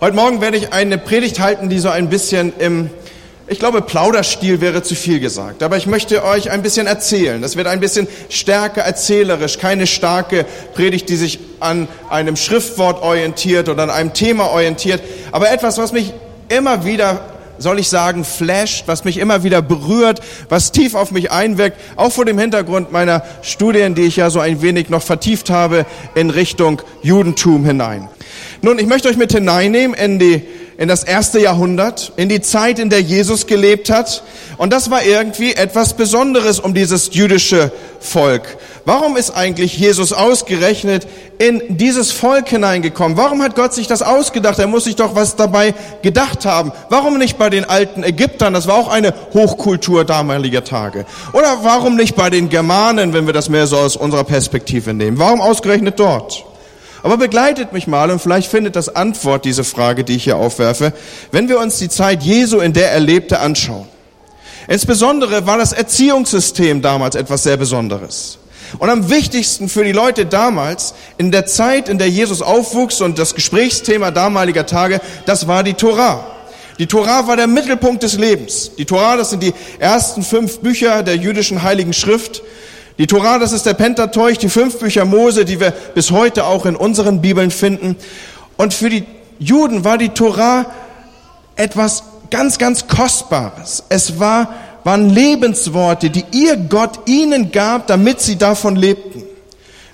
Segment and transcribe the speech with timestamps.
[0.00, 2.88] Heute Morgen werde ich eine Predigt halten, die so ein bisschen im,
[3.48, 5.60] ich glaube, Plauderstil wäre zu viel gesagt.
[5.64, 7.42] Aber ich möchte euch ein bisschen erzählen.
[7.42, 13.68] Das wird ein bisschen stärker erzählerisch, keine starke Predigt, die sich an einem Schriftwort orientiert
[13.68, 15.02] oder an einem Thema orientiert.
[15.32, 16.14] Aber etwas, was mich
[16.48, 17.20] immer wieder
[17.58, 22.12] soll ich sagen, flasht, was mich immer wieder berührt, was tief auf mich einwirkt, auch
[22.12, 26.30] vor dem Hintergrund meiner Studien, die ich ja so ein wenig noch vertieft habe in
[26.30, 28.08] Richtung Judentum hinein.
[28.62, 30.42] Nun, ich möchte euch mit hineinnehmen in die
[30.78, 34.22] in das erste Jahrhundert, in die Zeit, in der Jesus gelebt hat.
[34.58, 38.56] Und das war irgendwie etwas Besonderes um dieses jüdische Volk.
[38.88, 41.06] Warum ist eigentlich Jesus ausgerechnet
[41.36, 43.18] in dieses Volk hineingekommen?
[43.18, 44.58] Warum hat Gott sich das ausgedacht?
[44.58, 46.72] Er muss sich doch was dabei gedacht haben.
[46.88, 48.54] Warum nicht bei den alten Ägyptern?
[48.54, 51.04] Das war auch eine Hochkultur damaliger Tage.
[51.34, 55.18] Oder warum nicht bei den Germanen, wenn wir das mehr so aus unserer Perspektive nehmen?
[55.18, 56.46] Warum ausgerechnet dort?
[57.02, 60.94] Aber begleitet mich mal und vielleicht findet das Antwort diese Frage, die ich hier aufwerfe,
[61.30, 63.86] wenn wir uns die Zeit Jesu, in der er lebte, anschauen.
[64.66, 68.38] Insbesondere war das Erziehungssystem damals etwas sehr Besonderes.
[68.78, 73.18] Und am wichtigsten für die Leute damals, in der Zeit, in der Jesus aufwuchs und
[73.18, 76.26] das Gesprächsthema damaliger Tage, das war die Torah.
[76.78, 78.72] Die Torah war der Mittelpunkt des Lebens.
[78.76, 82.42] Die Torah, das sind die ersten fünf Bücher der jüdischen Heiligen Schrift.
[82.98, 86.66] Die Torah, das ist der Pentateuch, die fünf Bücher Mose, die wir bis heute auch
[86.66, 87.96] in unseren Bibeln finden.
[88.56, 89.04] Und für die
[89.38, 90.66] Juden war die Torah
[91.56, 93.84] etwas ganz, ganz Kostbares.
[93.88, 94.54] Es war,
[94.88, 99.22] waren Lebensworte, die ihr Gott ihnen gab, damit sie davon lebten.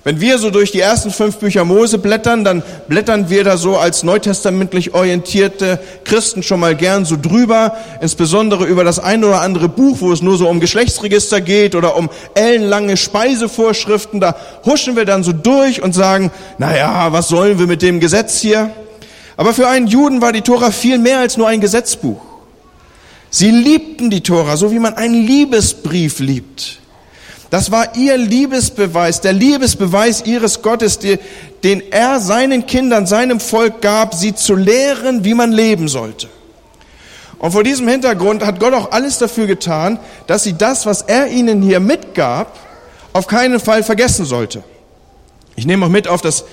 [0.05, 3.75] Wenn wir so durch die ersten fünf Bücher Mose blättern, dann blättern wir da so
[3.75, 9.67] als neutestamentlich orientierte Christen schon mal gern so drüber, insbesondere über das ein oder andere
[9.67, 14.21] Buch, wo es nur so um Geschlechtsregister geht oder um ellenlange Speisevorschriften.
[14.21, 17.99] Da huschen wir dann so durch und sagen, na ja, was sollen wir mit dem
[17.99, 18.71] Gesetz hier?
[19.35, 22.34] Aber für einen Juden war die Tora viel mehr als nur ein Gesetzbuch.
[23.37, 26.79] Sie liebten die Tora, so wie man einen Liebesbrief liebt.
[27.49, 34.13] Das war ihr Liebesbeweis, der Liebesbeweis ihres Gottes, den er seinen Kindern, seinem Volk gab,
[34.13, 36.29] sie zu lehren, wie man leben sollte.
[37.37, 41.27] Und vor diesem Hintergrund hat Gott auch alles dafür getan, dass sie das, was er
[41.27, 42.57] ihnen hier mitgab,
[43.11, 44.63] auf keinen Fall vergessen sollte.
[45.57, 46.45] Ich nehme auch mit auf das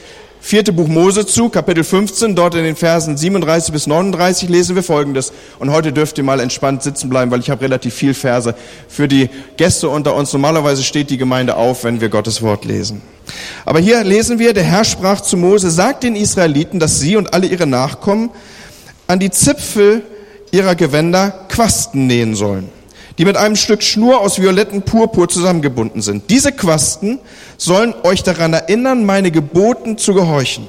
[0.43, 4.83] vierte Buch Mose zu, Kapitel 15, dort in den Versen 37 bis 39 lesen wir
[4.83, 5.33] Folgendes.
[5.61, 8.55] Und heute dürft ihr mal entspannt sitzen bleiben, weil ich habe relativ viel Verse
[8.89, 10.33] für die Gäste unter uns.
[10.33, 13.01] Normalerweise steht die Gemeinde auf, wenn wir Gottes Wort lesen.
[13.65, 17.33] Aber hier lesen wir, der Herr sprach zu Mose, sagt den Israeliten, dass sie und
[17.33, 18.31] alle ihre Nachkommen
[19.07, 20.03] an die Zipfel
[20.51, 22.82] ihrer Gewänder Quasten nähen sollen
[23.19, 26.31] die mit einem Stück Schnur aus violetten Purpur zusammengebunden sind.
[26.31, 27.19] Diese Quasten
[27.57, 30.67] sollen euch daran erinnern, meine Geboten zu gehorchen.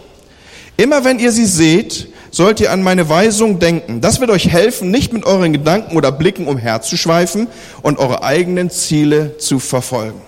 [0.77, 4.01] Immer wenn ihr sie seht, sollt ihr an meine Weisung denken.
[4.01, 7.47] Das wird euch helfen, nicht mit euren Gedanken oder Blicken umherzuschweifen
[7.83, 10.19] und eure eigenen Ziele zu verfolgen.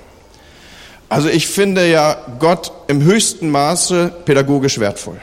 [1.10, 5.20] Also ich finde ja Gott im höchsten Maße pädagogisch wertvoll.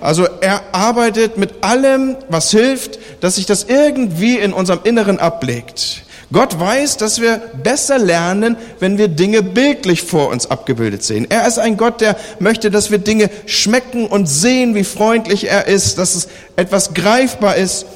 [0.00, 6.04] Also er arbeitet mit allem, was hilft, dass sich das irgendwie in unserem Inneren ablegt.
[6.32, 11.26] Gott weiß, dass wir besser lernen, wenn wir Dinge bildlich vor uns abgebildet sehen.
[11.28, 15.66] Er ist ein Gott, der möchte, dass wir Dinge schmecken und sehen, wie freundlich er
[15.66, 17.86] ist, dass es etwas greifbar ist.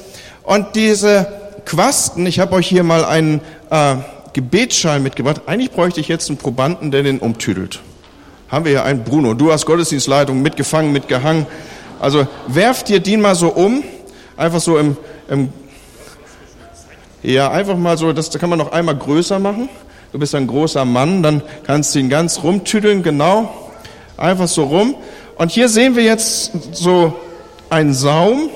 [0.43, 1.27] Und diese
[1.65, 3.95] Quasten, ich habe euch hier mal einen äh,
[4.33, 5.43] Gebetsschal mitgebracht.
[5.45, 7.79] Eigentlich bräuchte ich jetzt einen Probanden, der den umtüdelt.
[8.49, 9.33] Haben wir hier einen Bruno.
[9.33, 11.47] Du hast Gottesdienstleitung mitgefangen, mitgehangen.
[12.01, 13.83] Also werft dir den mal so um,
[14.35, 14.97] einfach so im,
[15.29, 15.49] im
[17.25, 19.67] ja, einfach mal so, das kann man noch einmal größer machen.
[20.11, 23.51] Du bist ein großer Mann, dann kannst du ihn ganz rumtüdeln, genau.
[24.15, 24.95] Einfach so rum.
[25.35, 27.13] Und hier sehen wir jetzt so
[27.69, 28.49] einen Saum.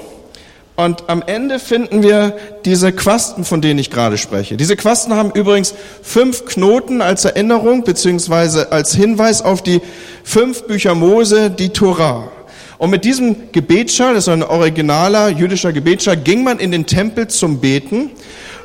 [0.75, 4.55] Und am Ende finden wir diese Quasten, von denen ich gerade spreche.
[4.55, 9.81] Diese Quasten haben übrigens fünf Knoten als Erinnerung beziehungsweise als Hinweis auf die
[10.23, 12.31] fünf Bücher Mose, die Torah.
[12.77, 17.27] Und mit diesem Gebetsschal, das ist ein originaler jüdischer Gebetsschal, ging man in den Tempel
[17.27, 18.11] zum Beten.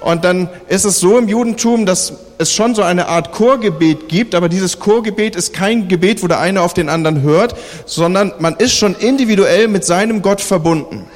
[0.04, 4.34] Und dann ist es so im Judentum, dass es schon so eine Art Chorgebet gibt,
[4.34, 7.56] aber dieses Chorgebet ist kein Gebet, wo der eine auf den anderen hört,
[7.86, 11.06] sondern man ist schon individuell mit seinem Gott verbunden.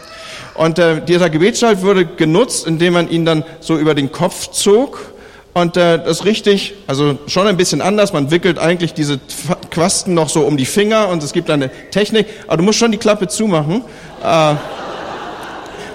[0.54, 5.12] Und äh, dieser Gebetsschalt wurde genutzt, indem man ihn dann so über den Kopf zog.
[5.52, 8.14] Und äh, das ist richtig, also schon ein bisschen anders.
[8.14, 9.20] Man wickelt eigentlich diese
[9.70, 12.90] Quasten noch so um die Finger und es gibt eine Technik, aber du musst schon
[12.90, 13.84] die Klappe zumachen.
[14.24, 14.54] Äh,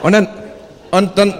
[0.03, 0.27] und dann,
[0.91, 1.33] und dann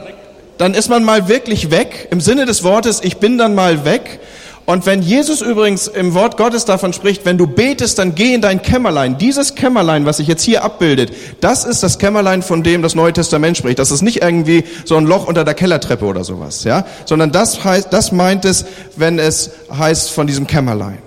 [0.58, 4.20] dann ist man mal wirklich weg, im Sinne des Wortes, ich bin dann mal weg.
[4.66, 8.42] Und wenn Jesus übrigens im Wort Gottes davon spricht, wenn du betest, dann geh in
[8.42, 9.18] dein Kämmerlein.
[9.18, 11.12] Dieses Kämmerlein, was sich jetzt hier abbildet,
[11.42, 13.78] das ist das Kämmerlein, von dem das Neue Testament spricht.
[13.78, 17.66] Das ist nicht irgendwie so ein Loch unter der Kellertreppe oder sowas, ja, sondern das
[17.66, 18.64] heißt, das meint es,
[18.96, 21.00] wenn es heißt von diesem Kämmerlein.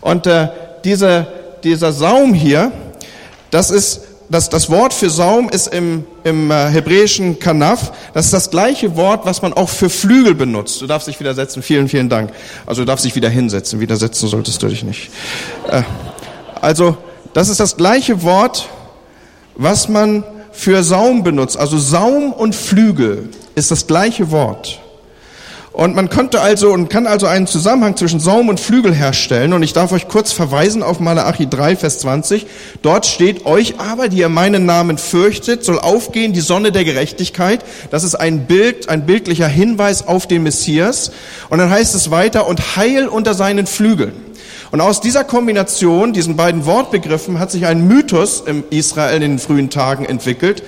[0.00, 0.48] Und äh,
[0.82, 1.28] diese,
[1.62, 2.72] dieser Saum hier,
[3.52, 7.92] das ist das, das Wort für Saum ist im, im äh, hebräischen Kanaf.
[8.12, 10.80] Das ist das gleiche Wort, was man auch für Flügel benutzt.
[10.80, 11.62] Du darfst dich wieder setzen.
[11.62, 12.32] Vielen, vielen Dank.
[12.66, 13.80] Also du darfst dich wieder hinsetzen.
[13.80, 15.10] Widersetzen solltest du dich nicht.
[15.68, 15.82] Äh,
[16.60, 16.96] also
[17.34, 18.68] das ist das gleiche Wort,
[19.54, 21.56] was man für Saum benutzt.
[21.56, 24.80] Also Saum und Flügel ist das gleiche Wort.
[25.76, 29.52] Und man konnte also und kann also einen Zusammenhang zwischen Saum und Flügel herstellen.
[29.52, 32.46] Und ich darf euch kurz verweisen auf Malachi 3, Vers 20.
[32.80, 37.62] Dort steht, euch aber, die ihr meinen Namen fürchtet, soll aufgehen die Sonne der Gerechtigkeit.
[37.90, 41.12] Das ist ein Bild, ein bildlicher Hinweis auf den Messias.
[41.50, 44.14] Und dann heißt es weiter, und heil unter seinen Flügeln.
[44.70, 49.38] Und aus dieser Kombination, diesen beiden Wortbegriffen, hat sich ein Mythos im Israel in den
[49.38, 50.62] frühen Tagen entwickelt.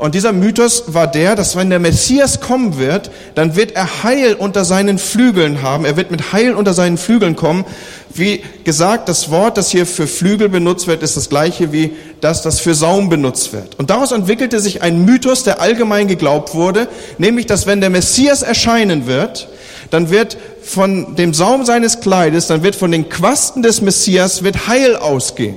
[0.00, 4.32] Und dieser Mythos war der, dass wenn der Messias kommen wird, dann wird er Heil
[4.32, 5.84] unter seinen Flügeln haben.
[5.84, 7.66] Er wird mit Heil unter seinen Flügeln kommen.
[8.14, 11.92] Wie gesagt, das Wort, das hier für Flügel benutzt wird, ist das gleiche wie
[12.22, 13.78] das, das für Saum benutzt wird.
[13.78, 16.88] Und daraus entwickelte sich ein Mythos, der allgemein geglaubt wurde,
[17.18, 19.48] nämlich, dass wenn der Messias erscheinen wird,
[19.90, 24.66] dann wird von dem Saum seines Kleides, dann wird von den Quasten des Messias, wird
[24.66, 25.56] Heil ausgehen.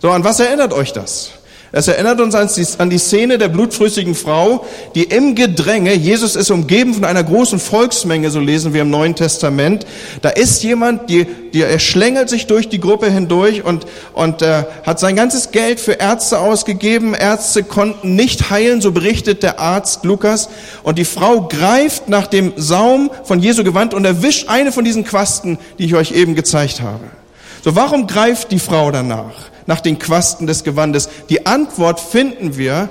[0.00, 1.30] So, an was erinnert euch das?
[1.76, 6.94] Es erinnert uns an die Szene der blutflüssigen Frau, die im Gedränge, Jesus ist umgeben
[6.94, 9.84] von einer großen Volksmenge, so lesen wir im Neuen Testament.
[10.22, 14.62] Da ist jemand, die, die, er schlängelt sich durch die Gruppe hindurch und, und äh,
[14.86, 17.12] hat sein ganzes Geld für Ärzte ausgegeben.
[17.12, 20.50] Ärzte konnten nicht heilen, so berichtet der Arzt Lukas.
[20.84, 25.04] Und die Frau greift nach dem Saum von Jesu Gewand und erwischt eine von diesen
[25.04, 27.02] Quasten, die ich euch eben gezeigt habe.
[27.64, 29.53] So, warum greift die Frau danach?
[29.66, 31.08] Nach den Quasten des Gewandes?
[31.28, 32.88] Die Antwort finden wir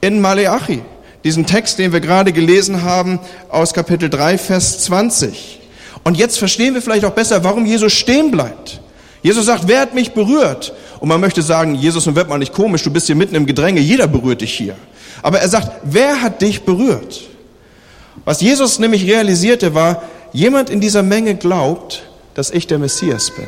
[0.00, 0.82] in Maleachi,
[1.24, 3.18] diesen Text, den wir gerade gelesen haben
[3.48, 5.60] aus Kapitel 3, Vers 20.
[6.04, 8.80] Und jetzt verstehen wir vielleicht auch besser, warum Jesus stehen bleibt.
[9.22, 10.74] Jesus sagt, wer hat mich berührt?
[11.00, 13.46] Und man möchte sagen, Jesus, nun wird mal nicht komisch, du bist hier mitten im
[13.46, 14.76] Gedränge, jeder berührt dich hier.
[15.22, 17.22] Aber er sagt, wer hat dich berührt?
[18.26, 20.02] Was Jesus nämlich realisierte war,
[20.32, 22.04] jemand in dieser Menge glaubt,
[22.34, 23.46] dass ich der Messias bin.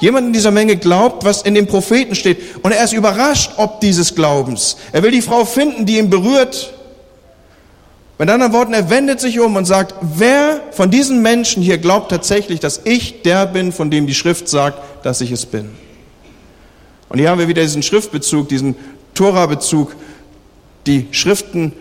[0.00, 2.38] Jemand in dieser Menge glaubt, was in den Propheten steht.
[2.62, 4.76] Und er ist überrascht ob dieses Glaubens.
[4.92, 6.74] Er will die Frau finden, die ihn berührt.
[8.18, 12.10] Mit anderen Worten, er wendet sich um und sagt, wer von diesen Menschen hier glaubt
[12.10, 15.70] tatsächlich, dass ich der bin, von dem die Schrift sagt, dass ich es bin.
[17.08, 18.76] Und hier haben wir wieder diesen Schriftbezug, diesen
[19.14, 19.94] Tora-Bezug,
[20.86, 21.72] die Schriften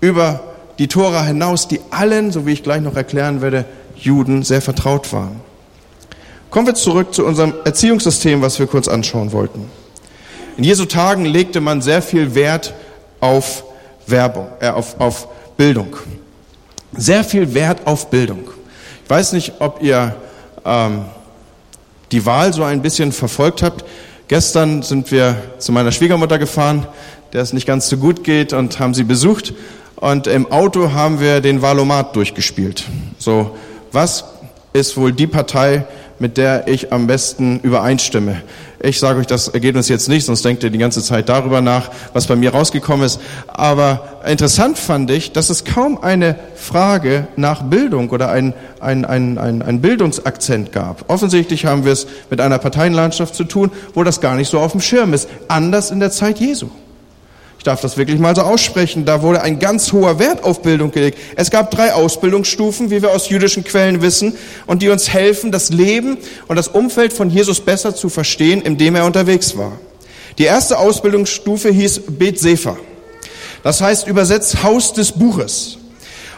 [0.00, 0.40] über
[0.78, 3.64] die Tora hinaus, die allen, so wie ich gleich noch erklären werde,
[3.96, 5.40] Juden sehr vertraut waren.
[6.52, 9.70] Kommen wir zurück zu unserem Erziehungssystem, was wir kurz anschauen wollten.
[10.58, 12.74] In Jesu Tagen legte man sehr viel Wert
[13.20, 13.64] auf
[14.06, 15.96] Werbung, äh, auf, auf Bildung.
[16.94, 18.50] Sehr viel Wert auf Bildung.
[19.02, 20.14] Ich weiß nicht, ob ihr
[20.66, 21.06] ähm,
[22.12, 23.86] die Wahl so ein bisschen verfolgt habt.
[24.28, 26.86] Gestern sind wir zu meiner Schwiegermutter gefahren,
[27.32, 29.54] der es nicht ganz so gut geht und haben sie besucht.
[29.96, 32.84] Und im Auto haben wir den Wahlomat durchgespielt.
[33.16, 33.56] So,
[33.90, 34.24] was
[34.74, 35.86] ist wohl die Partei,
[36.22, 38.42] mit der ich am besten übereinstimme.
[38.80, 41.90] Ich sage euch das Ergebnis jetzt nicht, sonst denkt ihr die ganze Zeit darüber nach,
[42.12, 43.20] was bei mir rausgekommen ist.
[43.48, 49.36] Aber interessant fand ich, dass es kaum eine Frage nach Bildung oder ein, ein, ein,
[49.36, 51.10] ein, ein Bildungsakzent gab.
[51.10, 54.70] Offensichtlich haben wir es mit einer Parteienlandschaft zu tun, wo das gar nicht so auf
[54.70, 55.28] dem Schirm ist.
[55.48, 56.68] Anders in der Zeit Jesu.
[57.62, 59.04] Ich darf das wirklich mal so aussprechen.
[59.04, 61.16] Da wurde ein ganz hoher Wert auf Bildung gelegt.
[61.36, 64.34] Es gab drei Ausbildungsstufen, wie wir aus jüdischen Quellen wissen,
[64.66, 68.78] und die uns helfen, das Leben und das Umfeld von Jesus besser zu verstehen, in
[68.78, 69.78] dem er unterwegs war.
[70.38, 72.76] Die erste Ausbildungsstufe hieß Bet Sefer.
[73.62, 75.78] Das heißt übersetzt Haus des Buches.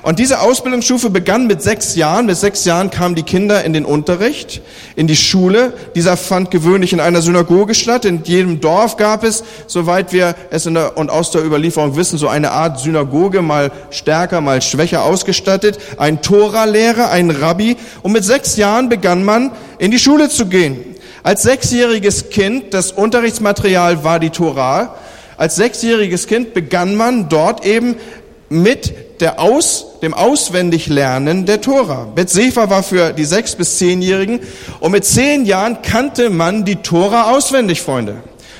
[0.04, 2.26] Und diese Ausbildungsstufe begann mit sechs Jahren.
[2.26, 4.60] Mit sechs Jahren kamen die Kinder in den Unterricht,
[4.96, 5.72] in die Schule.
[5.94, 8.04] Dieser fand gewöhnlich in einer Synagoge statt.
[8.04, 12.18] In jedem Dorf gab es, soweit wir es in der, und aus der Überlieferung wissen,
[12.18, 15.78] so eine Art Synagoge, mal stärker, mal schwächer ausgestattet.
[15.96, 17.78] Ein Tora-Lehrer, ein Rabbi.
[18.02, 20.84] Und mit sechs Jahren begann man, in die Schule zu gehen.
[21.22, 24.96] Als sechsjähriges Kind, das Unterrichtsmaterial war die Tora.
[25.38, 27.96] Als sechsjähriges Kind begann man dort eben
[28.48, 32.06] mit der Aus, dem Auswendiglernen der Tora.
[32.14, 34.40] Bethsefer war für die sechs bis zehnjährigen
[34.80, 38.16] und mit zehn Jahren kannte man die Tora auswendig, Freunde.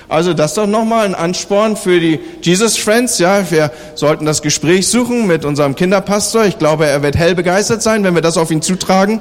[0.09, 3.19] Also das doch nochmal ein Ansporn für die Jesus Friends.
[3.19, 6.45] Ja, wir sollten das Gespräch suchen mit unserem Kinderpastor.
[6.45, 9.21] Ich glaube, er wird hell begeistert sein, wenn wir das auf ihn zutragen.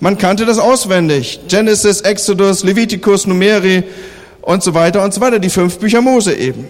[0.00, 1.40] Man kannte das auswendig.
[1.48, 3.84] Genesis, Exodus, Leviticus, Numeri
[4.40, 5.38] und so weiter und so weiter.
[5.38, 6.68] Die fünf Bücher Mose eben.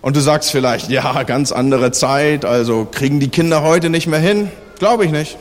[0.00, 4.20] Und du sagst vielleicht, ja, ganz andere Zeit, also kriegen die Kinder heute nicht mehr
[4.20, 4.50] hin?
[4.78, 5.36] Glaube ich nicht.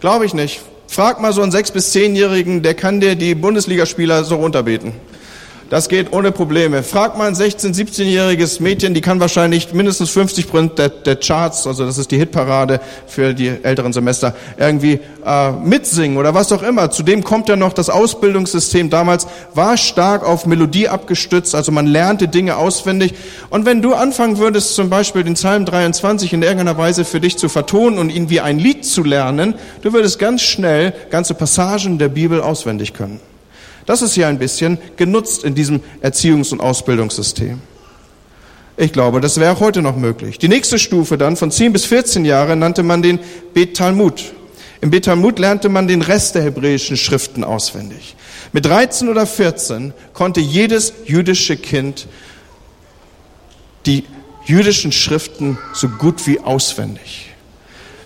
[0.00, 0.60] Glaube ich nicht.
[0.88, 4.92] Frag mal so einen sechs- bis zehnjährigen, der kann dir die Bundesligaspieler so runterbeten.
[5.70, 6.82] Das geht ohne Probleme.
[6.82, 11.66] Frag mal ein 16-, 17-jähriges Mädchen, die kann wahrscheinlich mindestens 50 Prozent der, der, Charts,
[11.66, 16.62] also das ist die Hitparade für die älteren Semester, irgendwie äh, mitsingen oder was auch
[16.62, 16.90] immer.
[16.90, 22.28] Zudem kommt ja noch das Ausbildungssystem damals, war stark auf Melodie abgestützt, also man lernte
[22.28, 23.12] Dinge auswendig.
[23.50, 27.36] Und wenn du anfangen würdest, zum Beispiel den Psalm 23 in irgendeiner Weise für dich
[27.36, 31.98] zu vertonen und ihn wie ein Lied zu lernen, du würdest ganz schnell ganze Passagen
[31.98, 33.20] der Bibel auswendig können.
[33.88, 37.58] Das ist hier ein bisschen genutzt in diesem Erziehungs- und Ausbildungssystem.
[38.76, 40.36] Ich glaube, das wäre auch heute noch möglich.
[40.36, 43.18] Die nächste Stufe dann von 10 bis 14 Jahre nannte man den
[43.54, 44.34] Bet Talmud.
[44.82, 48.14] Im Bet Talmud lernte man den Rest der hebräischen Schriften auswendig.
[48.52, 52.08] Mit 13 oder 14 konnte jedes jüdische Kind
[53.86, 54.04] die
[54.44, 57.30] jüdischen Schriften so gut wie auswendig.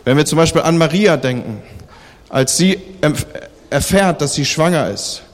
[0.05, 1.61] Wenn wir zum Beispiel an Maria denken,
[2.29, 2.79] als sie
[3.69, 5.25] erfährt, dass sie schwanger ist,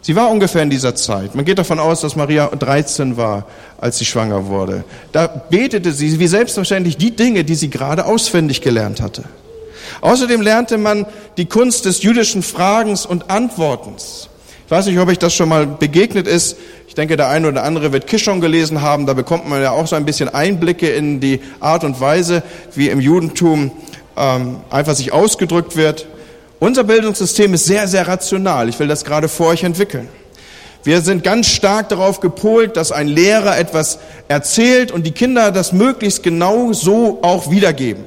[0.00, 1.34] Sie war ungefähr in dieser Zeit.
[1.34, 3.46] Man geht davon aus, dass Maria 13 war,
[3.78, 4.84] als sie schwanger wurde.
[5.12, 9.24] Da betete sie wie selbstverständlich die Dinge, die sie gerade auswendig gelernt hatte.
[10.00, 14.28] Außerdem lernte man die Kunst des jüdischen Fragens und Antwortens.
[14.66, 16.56] Ich weiß nicht, ob euch das schon mal begegnet ist.
[16.86, 19.06] Ich denke, der eine oder andere wird Kishon gelesen haben.
[19.06, 22.42] Da bekommt man ja auch so ein bisschen Einblicke in die Art und Weise,
[22.74, 23.70] wie im Judentum
[24.16, 26.06] ähm, einfach sich ausgedrückt wird.
[26.60, 28.68] Unser Bildungssystem ist sehr, sehr rational.
[28.68, 30.08] Ich will das gerade vor euch entwickeln.
[30.82, 35.72] Wir sind ganz stark darauf gepolt, dass ein Lehrer etwas erzählt und die Kinder das
[35.72, 38.04] möglichst genau so auch wiedergeben.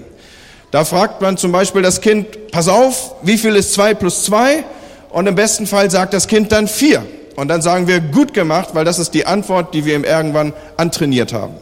[0.72, 4.66] Da fragt man zum Beispiel das Kind, pass auf, wie viel ist zwei plus zwei?
[5.10, 7.06] Und im besten Fall sagt das Kind dann vier.
[7.36, 10.54] Und dann sagen wir, gut gemacht, weil das ist die Antwort, die wir ihm irgendwann
[10.76, 11.56] antrainiert haben.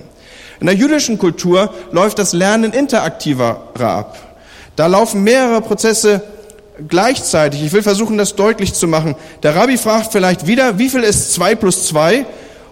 [0.59, 4.17] In der jüdischen Kultur läuft das Lernen interaktiver ab.
[4.75, 6.21] Da laufen mehrere Prozesse
[6.87, 7.63] gleichzeitig.
[7.63, 9.15] Ich will versuchen, das deutlich zu machen.
[9.43, 12.25] Der Rabbi fragt vielleicht wieder, wie viel ist zwei plus zwei?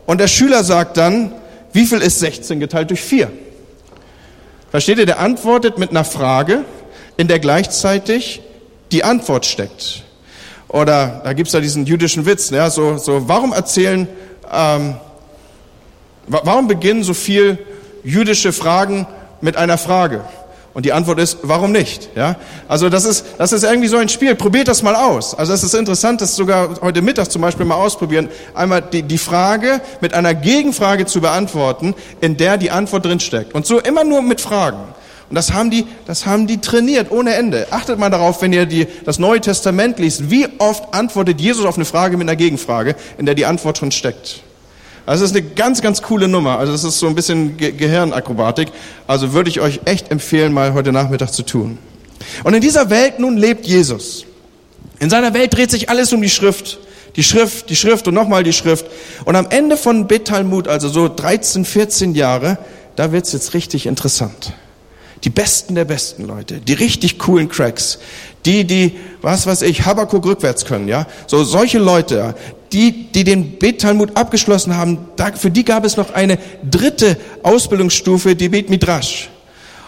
[0.05, 1.33] Und der Schüler sagt dann,
[1.73, 3.31] wie viel ist 16 geteilt durch vier?
[4.71, 5.05] Versteht ihr?
[5.05, 6.65] Der antwortet mit einer Frage,
[7.17, 8.41] in der gleichzeitig
[8.91, 10.03] die Antwort steckt.
[10.67, 14.07] Oder da gibt's da diesen jüdischen Witz, ja, so, so warum erzählen,
[14.51, 14.95] ähm,
[16.27, 17.57] warum beginnen so viel
[18.03, 19.07] jüdische Fragen
[19.41, 20.23] mit einer Frage?
[20.77, 22.09] Und die Antwort ist, warum nicht?
[22.15, 22.35] Ja?
[22.67, 24.35] Also das ist, das ist irgendwie so ein Spiel.
[24.35, 25.33] Probiert das mal aus.
[25.33, 28.29] Also es ist interessant, das sogar heute Mittag zum Beispiel mal ausprobieren.
[28.53, 33.55] Einmal die, die Frage mit einer Gegenfrage zu beantworten, in der die Antwort drinsteckt.
[33.55, 34.77] Und so immer nur mit Fragen.
[35.31, 37.65] Und das haben die, das haben die trainiert ohne Ende.
[37.71, 41.77] Achtet mal darauf, wenn ihr die, das Neue Testament liest, wie oft antwortet Jesus auf
[41.77, 44.43] eine Frage mit einer Gegenfrage, in der die Antwort schon steckt.
[45.07, 46.59] Also das ist eine ganz, ganz coole Nummer.
[46.59, 48.67] Also das ist so ein bisschen Ge Gehirnakrobatik.
[49.07, 51.77] Also würde ich euch echt empfehlen, mal heute Nachmittag zu tun.
[52.43, 54.25] Und in dieser Welt nun lebt Jesus.
[54.99, 56.79] In seiner Welt dreht sich alles um die Schrift.
[57.15, 58.85] Die Schrift, die Schrift und nochmal die Schrift.
[59.23, 62.57] Und am Ende von Bet Talmud, also so 13, 14 Jahre,
[62.97, 64.51] da wird's jetzt richtig interessant.
[65.23, 67.99] Die Besten der Besten Leute, die richtig coolen Cracks,
[68.47, 71.05] die, die, was weiß ich, Habakuk rückwärts können, ja.
[71.27, 72.33] So solche Leute,
[72.71, 77.17] die, die den Bet Talmud abgeschlossen haben, da, für die gab es noch eine dritte
[77.43, 79.29] Ausbildungsstufe, die Bet Midrash.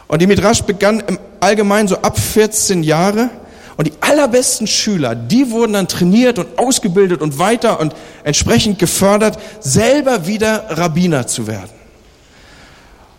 [0.07, 3.29] Und die Midrash begann im Allgemeinen so ab 14 Jahre.
[3.77, 9.39] Und die allerbesten Schüler, die wurden dann trainiert und ausgebildet und weiter und entsprechend gefördert,
[9.61, 11.69] selber wieder Rabbiner zu werden.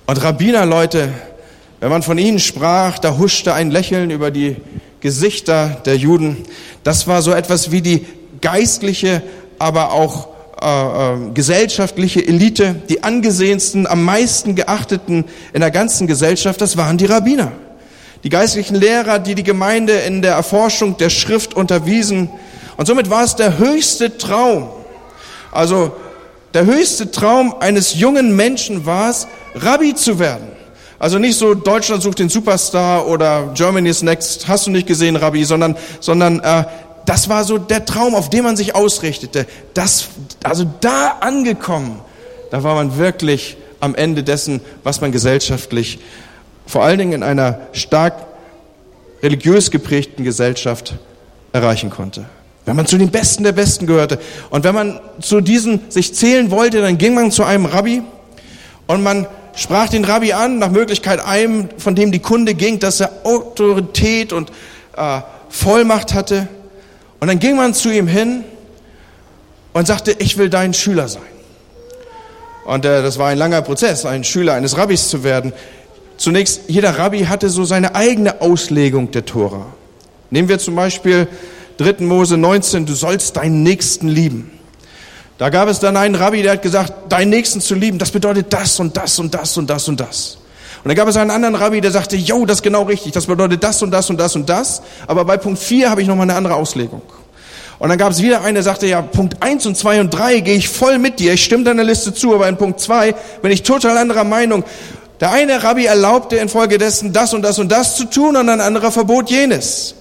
[0.06, 1.08] Und Rabbiner, Leute,
[1.78, 4.56] wenn man von ihnen sprach, da huschte ein Lächeln über die
[5.00, 6.36] Gesichter der Juden.
[6.84, 8.06] Das war so etwas wie die
[8.40, 9.22] geistliche
[9.60, 10.28] aber auch
[10.60, 16.96] äh, äh, gesellschaftliche Elite, die angesehensten, am meisten geachteten in der ganzen Gesellschaft, das waren
[16.98, 17.52] die Rabbiner.
[18.24, 22.30] Die geistlichen Lehrer, die die Gemeinde in der Erforschung der Schrift unterwiesen.
[22.76, 24.70] Und somit war es der höchste Traum.
[25.52, 25.92] Also
[26.54, 30.48] der höchste Traum eines jungen Menschen war es, Rabbi zu werden.
[31.00, 35.44] Also nicht so Deutschland sucht den Superstar oder Germany's Next, hast du nicht gesehen, Rabbi,
[35.44, 36.64] sondern, sondern äh,
[37.06, 39.46] das war so der Traum, auf den man sich ausrichtete.
[39.72, 40.08] Das,
[40.44, 42.00] also da angekommen,
[42.50, 46.00] da war man wirklich am Ende dessen, was man gesellschaftlich,
[46.66, 48.14] vor allen Dingen in einer stark
[49.22, 50.96] religiös geprägten Gesellschaft
[51.54, 52.26] erreichen konnte.
[52.66, 54.18] Wenn man zu den Besten der Besten gehörte
[54.50, 58.02] und wenn man zu diesen sich zählen wollte, dann ging man zu einem Rabbi
[58.86, 59.26] und man
[59.60, 64.32] sprach den Rabbi an, nach Möglichkeit einem, von dem die Kunde ging, dass er Autorität
[64.32, 64.50] und
[64.96, 66.48] äh, Vollmacht hatte
[67.20, 68.44] Und dann ging man zu ihm hin
[69.74, 71.22] und sagte, ich will dein Schüler sein.
[72.64, 75.52] Und äh, das war ein langer Prozess, ein Schüler eines Rabbis zu werden.
[76.16, 79.66] Zunächst, jeder Rabbi hatte so seine eigene Auslegung der Tora.
[80.30, 81.28] Nehmen wir zum Beispiel
[81.76, 82.04] 3.
[82.04, 84.50] Mose 19, du sollst deinen Nächsten lieben.
[85.40, 88.52] Da gab es dann einen Rabbi, der hat gesagt, deinen Nächsten zu lieben, das bedeutet
[88.52, 90.36] das und das und das und das und das.
[90.84, 93.24] Und dann gab es einen anderen Rabbi, der sagte, jo, das ist genau richtig, das
[93.24, 94.82] bedeutet das und das und das und das.
[95.06, 97.00] Aber bei Punkt 4 habe ich nochmal eine andere Auslegung.
[97.78, 100.40] Und dann gab es wieder einen, der sagte, ja, Punkt 1 und 2 und 3
[100.40, 103.50] gehe ich voll mit dir, ich stimme deiner Liste zu, aber in Punkt 2 bin
[103.50, 104.62] ich total anderer Meinung.
[105.20, 108.92] Der eine Rabbi erlaubte infolgedessen das und das und das zu tun und ein anderer
[108.92, 109.94] verbot jenes.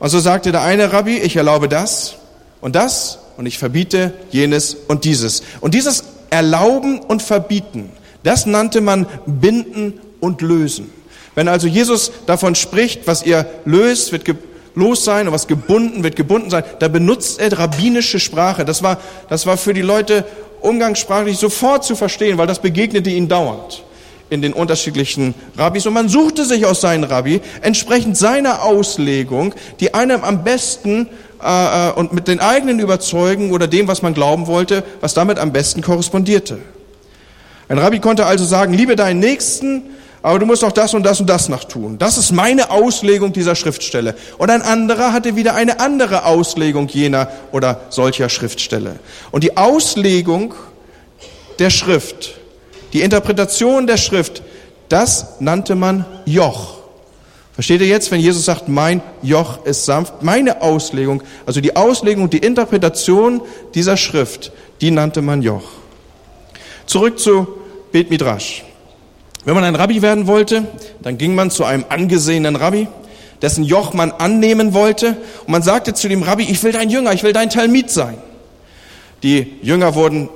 [0.00, 2.16] Und so sagte der eine Rabbi, ich erlaube das
[2.60, 5.42] und das und ich verbiete jenes und dieses.
[5.60, 7.90] Und dieses Erlauben und Verbieten,
[8.22, 10.90] das nannte man Binden und Lösen.
[11.34, 14.24] Wenn also Jesus davon spricht, was ihr löst, wird
[14.74, 16.64] los sein und was gebunden wird gebunden sein.
[16.78, 18.64] Da benutzt er rabbinische Sprache.
[18.64, 20.24] Das war, das war für die Leute
[20.60, 23.84] umgangssprachlich sofort zu verstehen, weil das begegnete ihnen dauernd
[24.30, 25.86] in den unterschiedlichen Rabbis.
[25.86, 31.08] Und man suchte sich aus seinen Rabbi entsprechend seiner Auslegung, die einem am besten
[31.44, 35.38] äh, äh und mit den eigenen Überzeugen oder dem, was man glauben wollte, was damit
[35.38, 36.58] am besten korrespondierte.
[37.68, 39.82] Ein Rabbi konnte also sagen, liebe deinen Nächsten
[40.24, 41.98] aber du musst auch das und das und das noch tun.
[41.98, 44.14] Das ist meine Auslegung dieser Schriftstelle.
[44.38, 48.98] Und ein anderer hatte wieder eine andere Auslegung jener oder solcher Schriftstelle.
[49.32, 50.54] Und die Auslegung
[51.58, 52.36] der Schrift,
[52.94, 54.42] die Interpretation der Schrift,
[54.88, 56.83] das nannte man Joch.
[57.54, 62.28] Versteht ihr jetzt, wenn Jesus sagt, mein Joch ist sanft, meine Auslegung, also die Auslegung,
[62.28, 63.42] die Interpretation
[63.74, 65.62] dieser Schrift, die nannte man Joch.
[66.86, 67.46] Zurück zu
[67.92, 68.64] Bet Midrash.
[69.44, 70.66] Wenn man ein Rabbi werden wollte,
[71.02, 72.88] dann ging man zu einem angesehenen Rabbi,
[73.40, 77.12] dessen Joch man annehmen wollte, und man sagte zu dem Rabbi, ich will dein Jünger,
[77.12, 78.16] ich will dein Talmid sein.
[79.22, 80.28] Die Jünger wurden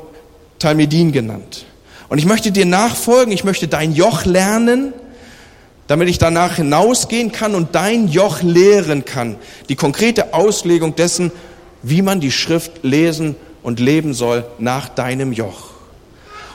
[0.60, 1.64] Talmidin genannt.
[2.08, 4.92] Und ich möchte dir nachfolgen, ich möchte dein Joch lernen,
[5.88, 9.36] damit ich danach hinausgehen kann und dein Joch lehren kann.
[9.68, 11.32] Die konkrete Auslegung dessen,
[11.82, 15.70] wie man die Schrift lesen und leben soll nach deinem Joch.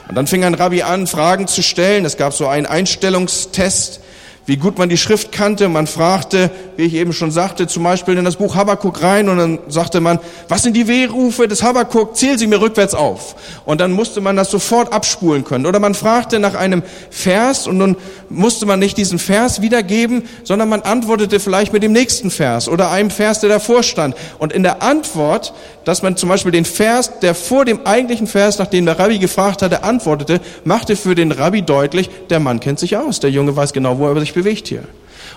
[0.08, 2.04] Und dann fing ein Rabbi an, Fragen zu stellen.
[2.04, 4.00] Es gab so einen Einstellungstest
[4.46, 5.68] wie gut man die Schrift kannte.
[5.68, 9.38] Man fragte, wie ich eben schon sagte, zum Beispiel in das Buch Habakkuk rein und
[9.38, 12.16] dann sagte man, was sind die Wehrufe des Habakkuk?
[12.16, 13.36] Zähl sie mir rückwärts auf.
[13.64, 15.66] Und dann musste man das sofort abspulen können.
[15.66, 17.96] Oder man fragte nach einem Vers und nun
[18.28, 22.90] musste man nicht diesen Vers wiedergeben, sondern man antwortete vielleicht mit dem nächsten Vers oder
[22.90, 24.14] einem Vers, der davor stand.
[24.38, 25.54] Und in der Antwort,
[25.84, 29.18] dass man zum Beispiel den Vers, der vor dem eigentlichen Vers, nach dem der Rabbi
[29.18, 33.56] gefragt hatte, antwortete, machte für den Rabbi deutlich, der Mann kennt sich aus, der Junge
[33.56, 34.84] weiß genau, wo er sich bewegt hier.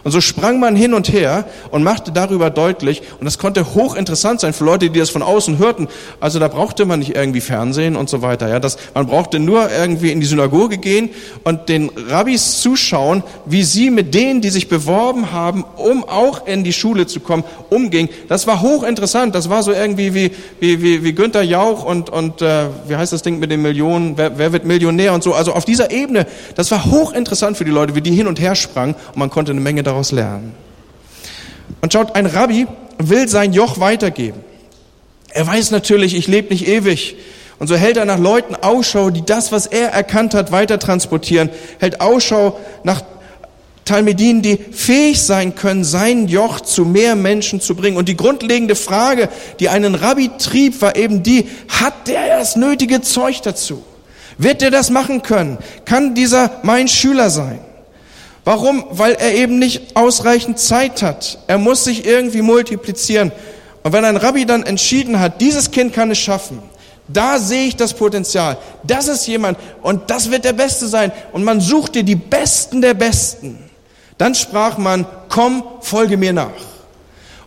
[0.04, 4.42] Und so sprang man hin und her und machte darüber deutlich, und das konnte hochinteressant
[4.42, 5.88] sein für Leute, die das von außen hörten.
[6.20, 8.48] Also da brauchte man nicht irgendwie Fernsehen und so weiter.
[8.50, 11.10] Ja, das, man brauchte nur irgendwie in die Synagoge gehen
[11.44, 16.64] und den Rabbis zuschauen, wie sie mit denen, die sich beworben haben, um auch in
[16.64, 18.10] die Schule zu kommen, umging.
[18.28, 19.36] Das war hochinteressant.
[19.36, 23.14] Das war so irgendwie wie, wie, wie, wie Günther Jauch und, und äh, wie heißt
[23.14, 25.34] das Ding mit den Millionen, wer, wer wird Millionär und so.
[25.34, 28.56] Also auf dieser Ebene, das war hochinteressant für die Leute, wie die hin und her
[28.56, 30.54] sprangen und man konnte eine Menge daraus lernen.
[31.82, 32.68] Und schaut, ein Rabbi
[33.00, 34.40] will sein Joch weitergeben.
[35.30, 37.18] Er weiß natürlich, ich lebe nicht ewig.
[37.60, 41.50] Und so hält er nach Leuten Ausschau, die das, was er erkannt hat, weiter transportieren.
[41.80, 43.02] Hält Ausschau nach
[43.84, 47.98] Talmedinen, die fähig sein können, sein Joch zu mehr Menschen zu bringen.
[47.98, 49.28] Und die grundlegende Frage,
[49.60, 53.84] die einen Rabbi trieb, war eben die, hat der das nötige Zeug dazu?
[54.38, 55.58] Wird er das machen können?
[55.84, 57.60] Kann dieser mein Schüler sein?
[58.48, 58.86] Warum?
[58.92, 61.38] Weil er eben nicht ausreichend Zeit hat.
[61.48, 63.34] Er muss sich irgendwie multiplizieren.
[63.84, 66.64] Und wenn ein Rabbi dann entschieden hat, dieses Kind kann es schaffen,
[67.10, 68.58] da sehe ich das Potenzial.
[68.84, 71.12] Das ist jemand und das wird der Beste sein.
[71.34, 73.58] Und man suchte die Besten der Besten.
[74.18, 76.48] Dann sprach man, komm, folge mir nach.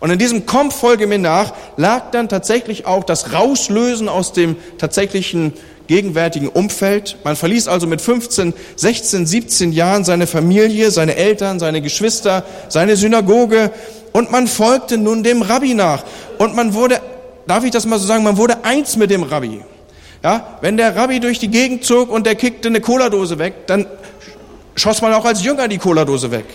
[0.00, 4.56] Und in diesem Komm, folge mir nach lag dann tatsächlich auch das Rauslösen aus dem
[4.76, 5.54] tatsächlichen
[5.90, 7.16] gegenwärtigen Umfeld.
[7.24, 12.94] Man verließ also mit 15, 16, 17 Jahren seine Familie, seine Eltern, seine Geschwister, seine
[12.94, 13.72] Synagoge
[14.12, 16.04] und man folgte nun dem Rabbi nach.
[16.38, 17.00] Und man wurde,
[17.48, 19.62] darf ich das mal so sagen, man wurde eins mit dem Rabbi.
[20.22, 23.86] Ja, wenn der Rabbi durch die Gegend zog und der kickte eine Cola-Dose weg, dann
[24.80, 26.46] schoss man auch als Jünger die Cola-Dose weg.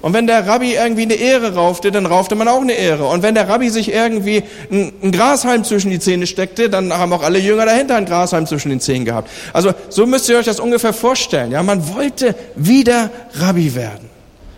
[0.00, 3.06] Und wenn der Rabbi irgendwie eine Ehre raufte, dann raufte man auch eine Ehre.
[3.06, 7.12] Und wenn der Rabbi sich irgendwie ein, ein Grashalm zwischen die Zähne steckte, dann haben
[7.12, 9.30] auch alle Jünger dahinter ein Grashalm zwischen den Zähnen gehabt.
[9.52, 11.52] Also so müsst ihr euch das ungefähr vorstellen.
[11.52, 14.10] Ja, man wollte wieder Rabbi werden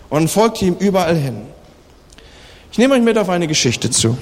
[0.08, 1.42] und folgte ihm überall hin.
[2.72, 4.18] Ich nehme euch mit auf eine Geschichte zu.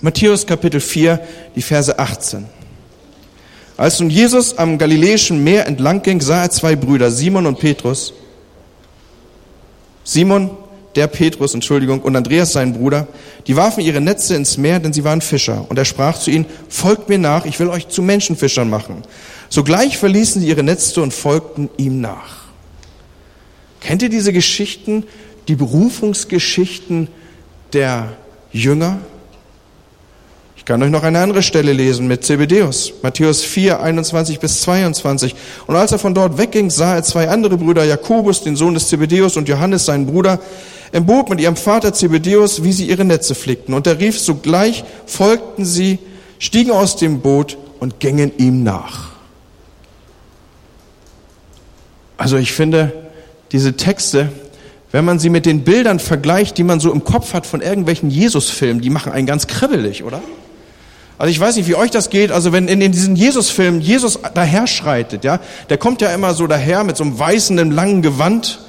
[0.00, 1.20] Matthäus Kapitel 4,
[1.56, 2.57] die Verse 18.
[3.78, 8.12] Als nun Jesus am Galiläischen Meer entlang ging, sah er zwei Brüder, Simon und Petrus.
[10.02, 10.50] Simon,
[10.96, 13.06] der Petrus, Entschuldigung, und Andreas, sein Bruder,
[13.46, 15.64] die warfen ihre Netze ins Meer, denn sie waren Fischer.
[15.68, 19.02] Und er sprach zu ihnen, folgt mir nach, ich will euch zu Menschenfischern machen.
[19.48, 22.46] Sogleich verließen sie ihre Netze und folgten ihm nach.
[23.80, 25.04] Kennt ihr diese Geschichten,
[25.46, 27.06] die Berufungsgeschichten
[27.72, 28.08] der
[28.50, 28.98] Jünger?
[30.68, 35.34] Kann euch noch eine andere Stelle lesen mit Zebedeus, Matthäus 4, 21 bis 22.
[35.66, 38.86] Und als er von dort wegging, sah er zwei andere Brüder, Jakobus, den Sohn des
[38.88, 40.38] Zebedeus, und Johannes, seinen Bruder,
[40.92, 43.72] im Boot mit ihrem Vater Zebedeus, wie sie ihre Netze flickten.
[43.72, 46.00] Und er rief sogleich, folgten sie,
[46.38, 49.12] stiegen aus dem Boot und gingen ihm nach.
[52.18, 52.92] Also ich finde,
[53.52, 54.30] diese Texte,
[54.92, 58.10] wenn man sie mit den Bildern vergleicht, die man so im Kopf hat von irgendwelchen
[58.10, 60.20] Jesus-Filmen, die machen einen ganz kribbelig, oder?
[61.18, 62.30] Also ich weiß nicht, wie euch das geht.
[62.30, 66.84] Also wenn in, diesen Jesus-Filmen Jesus daher schreitet, ja, der kommt ja immer so daher
[66.84, 68.60] mit so einem weißen, langen Gewand,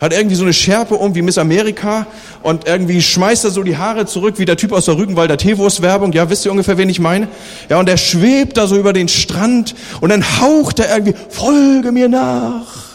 [0.00, 2.06] hat irgendwie so eine Schärpe um wie Miss Amerika
[2.42, 6.12] und irgendwie schmeißt er so die Haare zurück wie der Typ aus der Rügenwalder Teewurst-Werbung.
[6.12, 7.28] Ja, wisst ihr ungefähr, wen ich meine?
[7.70, 11.90] Ja, und er schwebt da so über den Strand und dann haucht er irgendwie, folge
[11.90, 12.93] mir nach.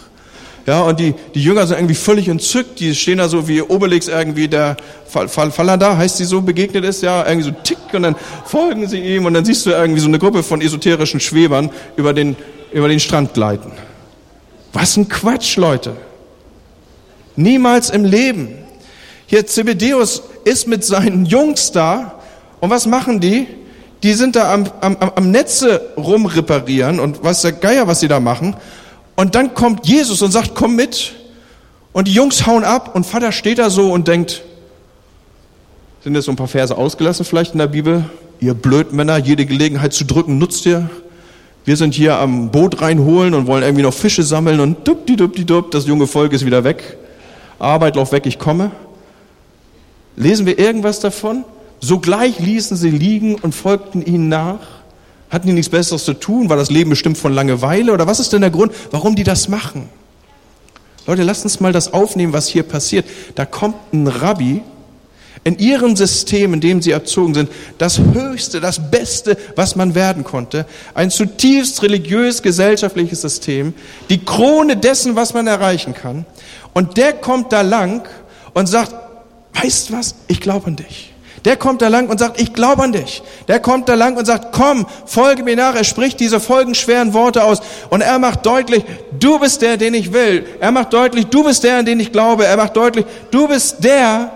[0.70, 2.80] Ja, und die, die Jünger sind irgendwie völlig entzückt.
[2.80, 4.78] Die stehen da so wie Obelix irgendwie der
[5.08, 9.26] Falada, heißt sie so, begegnet ist, ja, irgendwie so tick und dann folgen sie ihm
[9.26, 12.36] und dann siehst du irgendwie so eine Gruppe von esoterischen Schwebern über den,
[12.72, 13.72] über den Strand gleiten.
[14.72, 15.94] Was ein Quatsch, Leute.
[17.36, 18.50] Niemals im Leben.
[19.26, 22.20] Hier Zebedeus ist mit seinen Jungs da
[22.60, 23.48] und was machen die?
[24.04, 28.20] Die sind da am, am, am Netze rumreparieren und was der Geier, was sie da
[28.20, 28.56] machen.
[29.20, 31.12] Und dann kommt Jesus und sagt, komm mit.
[31.92, 34.44] Und die Jungs hauen ab und Vater steht da so und denkt,
[36.02, 38.06] sind jetzt so ein paar Verse ausgelassen vielleicht in der Bibel?
[38.40, 40.90] Ihr Blödmänner, jede Gelegenheit zu drücken nutzt ihr.
[41.66, 45.44] Wir sind hier am Boot reinholen und wollen irgendwie noch Fische sammeln und dupdi dupdi
[45.44, 46.96] dup, das junge Volk ist wieder weg.
[47.60, 48.72] Arbeit, lauf weg, ich komme.
[50.16, 51.44] Lesen wir irgendwas davon?
[51.82, 54.79] Sogleich ließen sie liegen und folgten ihnen nach.
[55.30, 56.50] Hatten die nichts Besseres zu tun?
[56.50, 57.94] War das Leben bestimmt von Langeweile?
[57.94, 59.90] Oder was ist denn der Grund, warum die das machen?
[61.06, 63.06] Leute, lasst uns mal das aufnehmen, was hier passiert.
[63.36, 64.62] Da kommt ein Rabbi
[65.44, 70.24] in ihrem System, in dem sie erzogen sind, das Höchste, das Beste, was man werden
[70.24, 70.66] konnte.
[70.94, 73.74] Ein zutiefst religiös-gesellschaftliches System.
[74.10, 76.26] Die Krone dessen, was man erreichen kann.
[76.74, 78.08] Und der kommt da lang
[78.54, 78.94] und sagt,
[79.54, 81.09] weißt was, ich glaube an dich.
[81.46, 83.24] Der kommt da lang und sagt, ich glaube an dich.
[83.48, 85.76] Der kommt da lang und sagt, komm, folge mir nach.
[85.76, 88.84] Er spricht diese folgenschweren Worte aus und er macht deutlich,
[89.18, 90.46] du bist der, den ich will.
[90.60, 92.46] Er macht deutlich, du bist der, an den ich glaube.
[92.46, 94.32] Er macht deutlich, du bist der,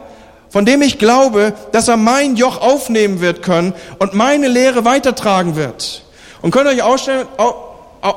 [0.49, 5.55] von dem ich glaube, dass er mein Joch aufnehmen wird können und meine Lehre weitertragen
[5.55, 6.03] wird.
[6.41, 7.01] Und könnt ihr euch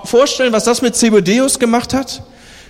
[0.05, 2.22] vorstellen, was das mit Zebedeus gemacht hat?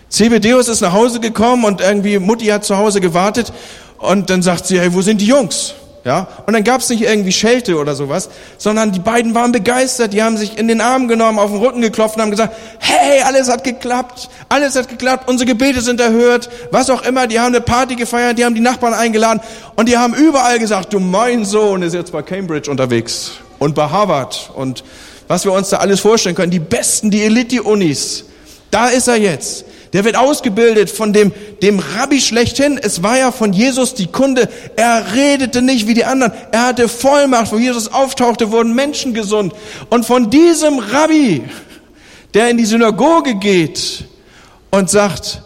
[0.08, 3.52] Zebedeus ist nach Hause gekommen und irgendwie Mutti hat zu Hause gewartet
[3.98, 5.74] und dann sagt sie, hey, wo sind die Jungs?
[6.06, 10.12] Ja, und dann gab es nicht irgendwie Schelte oder sowas, sondern die beiden waren begeistert,
[10.12, 13.22] die haben sich in den Arm genommen, auf den Rücken geklopft und haben gesagt, hey,
[13.22, 17.56] alles hat geklappt, alles hat geklappt, unsere Gebete sind erhört, was auch immer, die haben
[17.56, 19.40] eine Party gefeiert, die haben die Nachbarn eingeladen
[19.74, 23.88] und die haben überall gesagt, du mein Sohn ist jetzt bei Cambridge unterwegs und bei
[23.90, 24.84] Harvard und
[25.26, 28.26] was wir uns da alles vorstellen können, die besten, die Elite-Unis,
[28.70, 29.64] da ist er jetzt.
[29.96, 31.32] Der wird ausgebildet von dem,
[31.62, 32.76] dem Rabbi schlechthin.
[32.76, 34.46] Es war ja von Jesus die Kunde.
[34.76, 36.34] Er redete nicht wie die anderen.
[36.52, 37.50] Er hatte Vollmacht.
[37.50, 39.54] Wo Jesus auftauchte, wurden Menschen gesund.
[39.88, 41.44] Und von diesem Rabbi,
[42.34, 44.04] der in die Synagoge geht
[44.70, 45.40] und sagt,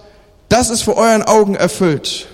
[0.49, 2.27] das ist vor euren Augen erfüllt,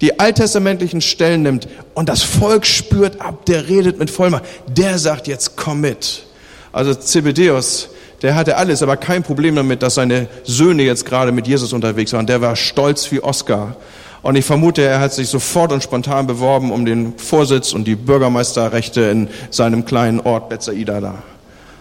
[0.00, 5.26] die alttestamentlichen Stellen nimmt und das Volk spürt ab, der redet mit Vollmacht, der sagt
[5.26, 6.22] jetzt komm mit.
[6.70, 7.88] Also Zebedeus,
[8.22, 12.12] der hatte alles, aber kein Problem damit, dass seine Söhne jetzt gerade mit Jesus unterwegs
[12.12, 12.26] waren.
[12.26, 13.76] Der war stolz wie Oscar.
[14.22, 17.96] Und ich vermute, er hat sich sofort und spontan beworben um den Vorsitz und die
[17.96, 21.14] Bürgermeisterrechte in seinem kleinen Ort Bethsaida da.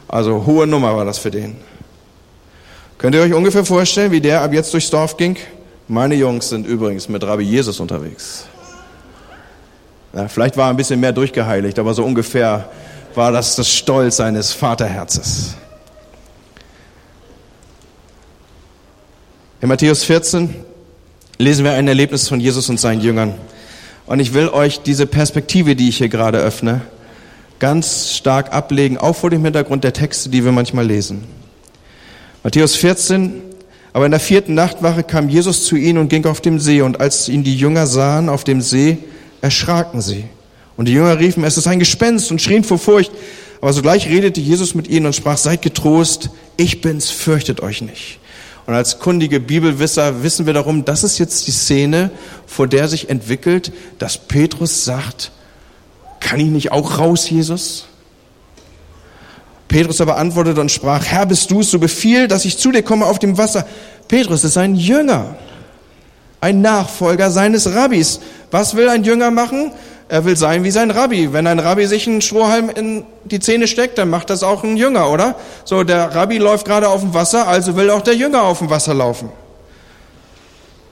[0.07, 1.55] Also hohe Nummer war das für den.
[2.97, 5.37] Könnt ihr euch ungefähr vorstellen, wie der ab jetzt durchs Dorf ging?
[5.87, 8.45] Meine Jungs sind übrigens mit Rabbi Jesus unterwegs.
[10.13, 12.69] Ja, vielleicht war er ein bisschen mehr durchgeheiligt, aber so ungefähr
[13.13, 15.55] war das das Stolz seines Vaterherzes.
[19.61, 20.55] In Matthäus 14
[21.37, 23.35] lesen wir ein Erlebnis von Jesus und seinen Jüngern.
[24.07, 26.81] Und ich will euch diese Perspektive, die ich hier gerade öffne,
[27.59, 31.25] ganz stark ablegen, auch vor dem Hintergrund der Texte, die wir manchmal lesen.
[32.41, 33.33] Matthäus 14,
[33.93, 36.81] aber in der vierten Nachtwache kam Jesus zu ihnen und ging auf dem See.
[36.81, 38.97] Und als ihn die Jünger sahen auf dem See,
[39.41, 40.25] erschraken sie
[40.75, 43.11] Und die Jünger riefen, es ist ein Gespenst und schrien vor Furcht.
[43.61, 48.20] Aber sogleich redete Jesus mit ihnen und sprach, seid getrost, ich bin's, fürchtet euch nicht.
[48.71, 52.09] Und als kundige Bibelwisser wissen wir darum, das ist jetzt die Szene,
[52.47, 55.31] vor der sich entwickelt, dass Petrus sagt,
[56.21, 57.87] kann ich nicht auch raus, Jesus?
[59.67, 62.81] Petrus aber antwortete und sprach, Herr, bist du es, so befiehl, dass ich zu dir
[62.81, 63.67] komme auf dem Wasser.
[64.07, 65.35] Petrus ist ein Jünger,
[66.39, 68.21] ein Nachfolger seines Rabbis.
[68.51, 69.73] Was will ein Jünger machen?
[70.11, 71.31] Er will sein wie sein Rabbi.
[71.31, 74.75] Wenn ein Rabbi sich einen Strohhalm in die Zähne steckt, dann macht das auch ein
[74.75, 75.35] Jünger, oder?
[75.63, 78.69] So, der Rabbi läuft gerade auf dem Wasser, also will auch der Jünger auf dem
[78.69, 79.29] Wasser laufen.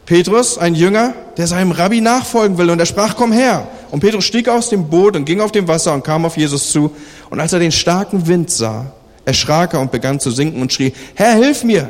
[0.06, 3.68] Petrus, ein Jünger, der seinem Rabbi nachfolgen will, und er sprach, komm her.
[3.92, 6.72] Und Petrus stieg aus dem Boot und ging auf dem Wasser und kam auf Jesus
[6.72, 6.96] zu.
[7.30, 8.86] Und als er den starken Wind sah,
[9.26, 11.90] erschrak er und begann zu sinken und schrie, Herr, hilf mir!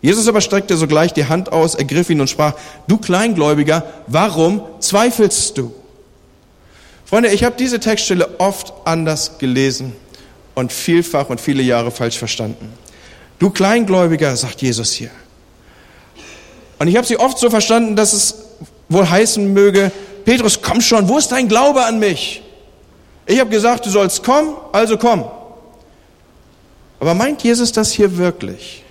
[0.00, 2.52] Jesus aber streckte sogleich die Hand aus, ergriff ihn und sprach,
[2.86, 5.74] du Kleingläubiger, warum zweifelst du?
[7.08, 9.94] Freunde, ich habe diese Textstelle oft anders gelesen
[10.54, 12.70] und vielfach und viele Jahre falsch verstanden.
[13.38, 15.10] Du Kleingläubiger, sagt Jesus hier.
[16.78, 18.34] Und ich habe sie oft so verstanden, dass es
[18.90, 19.90] wohl heißen möge,
[20.26, 22.42] Petrus, komm schon, wo ist dein Glaube an mich?
[23.24, 25.24] Ich habe gesagt, du sollst kommen, also komm.
[27.00, 28.84] Aber meint Jesus das hier wirklich?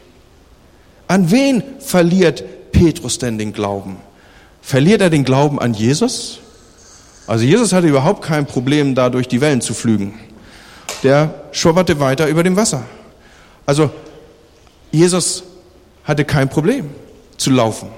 [1.08, 3.98] An wen verliert Petrus denn den Glauben?
[4.64, 6.40] Verliert er den Glauben an Jesus?
[7.28, 10.14] Also Jesus hatte überhaupt kein Problem, da durch die Wellen zu flügen.
[11.04, 12.84] Der schwabberte weiter über dem Wasser.
[13.66, 13.92] Also
[14.92, 15.44] Jesus
[16.06, 16.90] hatte kein Problem
[17.38, 17.90] zu laufen.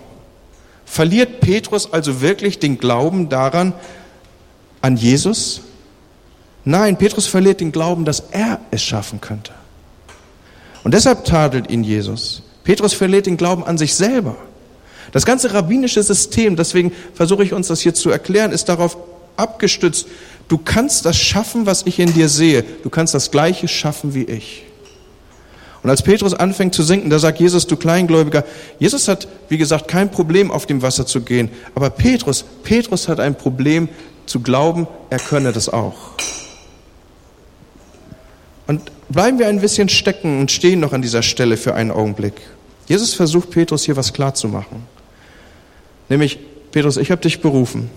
[0.86, 3.74] Verliert Petrus also wirklich den Glauben daran,
[4.82, 5.62] an Jesus?
[6.66, 9.52] Nein, Petrus verliert den Glauben, dass er es schaffen könnte.
[10.84, 12.42] Und deshalb tadelt ihn Jesus.
[12.64, 14.36] Petrus verliert den Glauben an sich selber.
[15.12, 18.98] Das ganze rabbinische System, deswegen versuche ich uns das hier zu erklären, ist darauf
[19.40, 20.08] abgestützt.
[20.48, 22.64] Du kannst das schaffen, was ich in dir sehe.
[22.84, 24.66] Du kannst das Gleiche schaffen wie ich.
[25.82, 28.44] Und als Petrus anfängt zu sinken, da sagt Jesus, du Kleingläubiger,
[28.80, 31.50] Jesus hat, wie gesagt, kein Problem, auf dem Wasser zu gehen.
[31.74, 33.88] Aber Petrus, Petrus hat ein Problem
[34.26, 35.96] zu glauben, er könne das auch.
[38.68, 42.34] Und bleiben wir ein bisschen stecken und stehen noch an dieser Stelle für einen Augenblick.
[42.88, 44.84] Jesus versucht Petrus hier was klarzumachen.
[46.10, 46.40] Nämlich,
[46.72, 47.90] Petrus, ich habe dich berufen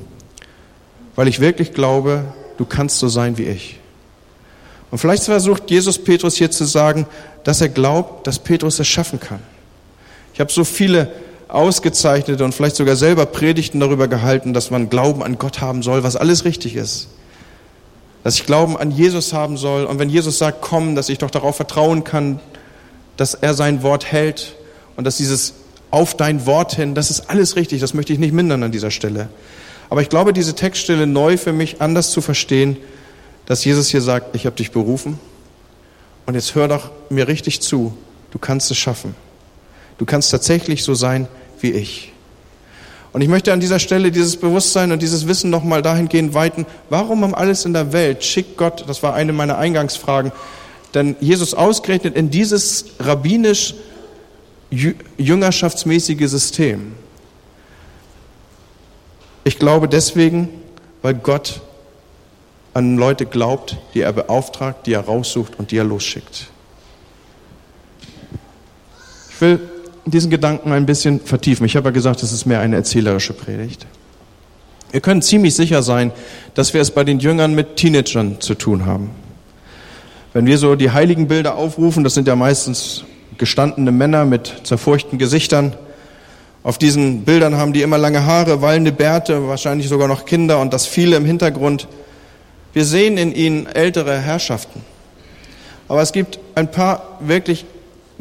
[1.16, 2.24] weil ich wirklich glaube,
[2.56, 3.78] du kannst so sein wie ich.
[4.90, 7.06] Und vielleicht versucht Jesus Petrus hier zu sagen,
[7.44, 9.40] dass er glaubt, dass Petrus es schaffen kann.
[10.34, 11.12] Ich habe so viele
[11.48, 16.02] ausgezeichnete und vielleicht sogar selber Predigten darüber gehalten, dass man Glauben an Gott haben soll,
[16.02, 17.08] was alles richtig ist.
[18.24, 21.30] Dass ich Glauben an Jesus haben soll und wenn Jesus sagt, komm, dass ich doch
[21.30, 22.40] darauf vertrauen kann,
[23.16, 24.54] dass er sein Wort hält
[24.96, 25.54] und dass dieses
[25.90, 28.90] auf dein Wort hin, das ist alles richtig, das möchte ich nicht mindern an dieser
[28.90, 29.28] Stelle.
[29.92, 32.78] Aber ich glaube, diese Textstelle neu für mich anders zu verstehen,
[33.44, 35.20] dass Jesus hier sagt, ich habe dich berufen
[36.24, 37.92] und jetzt hör doch mir richtig zu,
[38.30, 39.14] du kannst es schaffen.
[39.98, 41.28] Du kannst tatsächlich so sein
[41.60, 42.10] wie ich.
[43.12, 47.22] Und ich möchte an dieser Stelle dieses Bewusstsein und dieses Wissen nochmal dahingehend weiten, warum
[47.22, 50.32] um alles in der Welt schickt Gott, das war eine meiner Eingangsfragen,
[50.94, 53.74] denn Jesus ausgerechnet in dieses rabbinisch
[54.70, 56.94] jüngerschaftsmäßige System.
[59.44, 60.48] Ich glaube deswegen,
[61.02, 61.60] weil Gott
[62.74, 66.48] an Leute glaubt, die er beauftragt, die er raussucht und die er losschickt.
[69.30, 69.60] Ich will
[70.06, 71.66] diesen Gedanken ein bisschen vertiefen.
[71.66, 73.86] Ich habe ja gesagt, es ist mehr eine erzählerische Predigt.
[74.90, 76.12] Wir können ziemlich sicher sein,
[76.54, 79.10] dass wir es bei den Jüngern mit Teenagern zu tun haben.
[80.32, 83.04] Wenn wir so die heiligen Bilder aufrufen, das sind ja meistens
[83.38, 85.74] gestandene Männer mit zerfurchten Gesichtern,
[86.64, 90.72] auf diesen Bildern haben die immer lange Haare, wallende Bärte, wahrscheinlich sogar noch Kinder und
[90.72, 91.88] das viele im Hintergrund.
[92.72, 94.80] Wir sehen in ihnen ältere Herrschaften.
[95.88, 97.64] Aber es gibt ein paar wirklich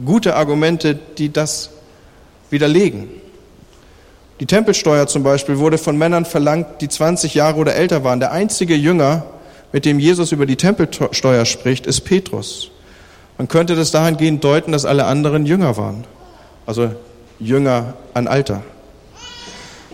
[0.03, 1.69] gute Argumente, die das
[2.49, 3.09] widerlegen.
[4.39, 8.19] Die Tempelsteuer zum Beispiel wurde von Männern verlangt, die 20 Jahre oder älter waren.
[8.19, 9.23] Der einzige Jünger,
[9.71, 12.71] mit dem Jesus über die Tempelsteuer spricht, ist Petrus.
[13.37, 16.05] Man könnte das dahingehend deuten, dass alle anderen Jünger waren.
[16.65, 16.89] Also
[17.41, 18.61] Jünger an Alter.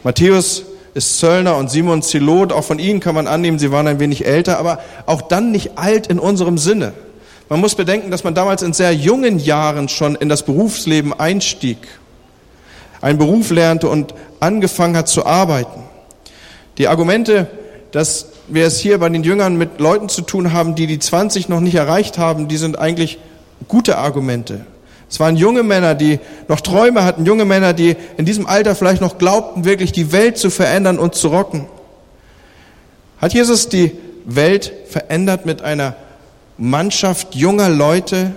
[0.04, 4.00] Matthäus ist Zöllner und Simon Zelot, auch von ihnen kann man annehmen, sie waren ein
[4.00, 6.94] wenig älter, aber auch dann nicht alt in unserem Sinne.
[7.50, 11.78] Man muss bedenken, dass man damals in sehr jungen Jahren schon in das Berufsleben einstieg,
[13.00, 15.84] einen Beruf lernte und angefangen hat zu arbeiten.
[16.78, 17.48] Die Argumente,
[17.92, 21.48] dass wir es hier bei den Jüngern mit Leuten zu tun haben, die die 20
[21.48, 23.20] noch nicht erreicht haben, die sind eigentlich
[23.68, 24.66] gute Argumente.
[25.10, 29.02] Es waren junge Männer, die noch Träume hatten, junge Männer, die in diesem Alter vielleicht
[29.02, 31.66] noch glaubten, wirklich die Welt zu verändern und zu rocken.
[33.20, 33.94] Hat Jesus die
[34.26, 35.96] Welt verändert mit einer
[36.58, 38.34] Mannschaft junger Leute,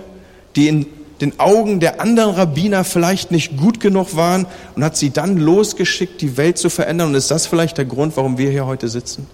[0.55, 0.85] die in
[1.19, 6.21] den Augen der anderen Rabbiner vielleicht nicht gut genug waren und hat sie dann losgeschickt,
[6.21, 7.09] die Welt zu verändern?
[7.09, 9.27] Und ist das vielleicht der Grund, warum wir hier heute sitzen?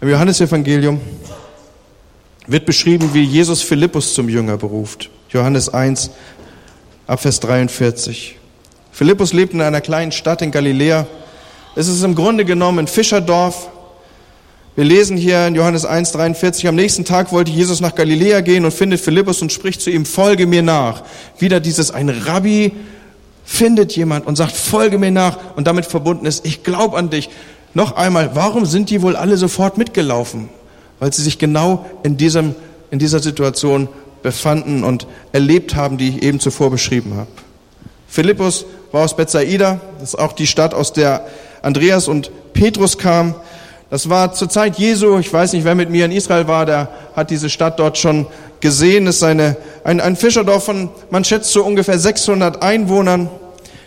[0.00, 1.00] Im Johannesevangelium
[2.46, 5.10] wird beschrieben, wie Jesus Philippus zum Jünger beruft.
[5.30, 6.10] Johannes 1,
[7.06, 8.36] Abvers 43.
[8.92, 11.06] Philippus lebt in einer kleinen Stadt in Galiläa.
[11.74, 13.68] Es ist im Grunde genommen ein Fischerdorf.
[14.76, 18.64] Wir lesen hier in Johannes 1, 43, am nächsten Tag wollte Jesus nach Galiläa gehen
[18.64, 21.04] und findet Philippus und spricht zu ihm, folge mir nach.
[21.38, 22.72] Wieder dieses, ein Rabbi
[23.44, 27.30] findet jemand und sagt, folge mir nach und damit verbunden ist, ich glaube an dich.
[27.72, 30.48] Noch einmal, warum sind die wohl alle sofort mitgelaufen?
[31.04, 32.54] Weil sie sich genau in, diesem,
[32.90, 33.90] in dieser Situation
[34.22, 37.28] befanden und erlebt haben, die ich eben zuvor beschrieben habe.
[38.08, 41.26] Philippus war aus Bethsaida, das ist auch die Stadt, aus der
[41.60, 43.34] Andreas und Petrus kamen.
[43.90, 46.88] Das war zur Zeit Jesu, ich weiß nicht, wer mit mir in Israel war, der
[47.14, 48.24] hat diese Stadt dort schon
[48.60, 49.06] gesehen.
[49.06, 53.28] Es ist eine, ein, ein Fischerdorf von, man schätzt so ungefähr 600 Einwohnern.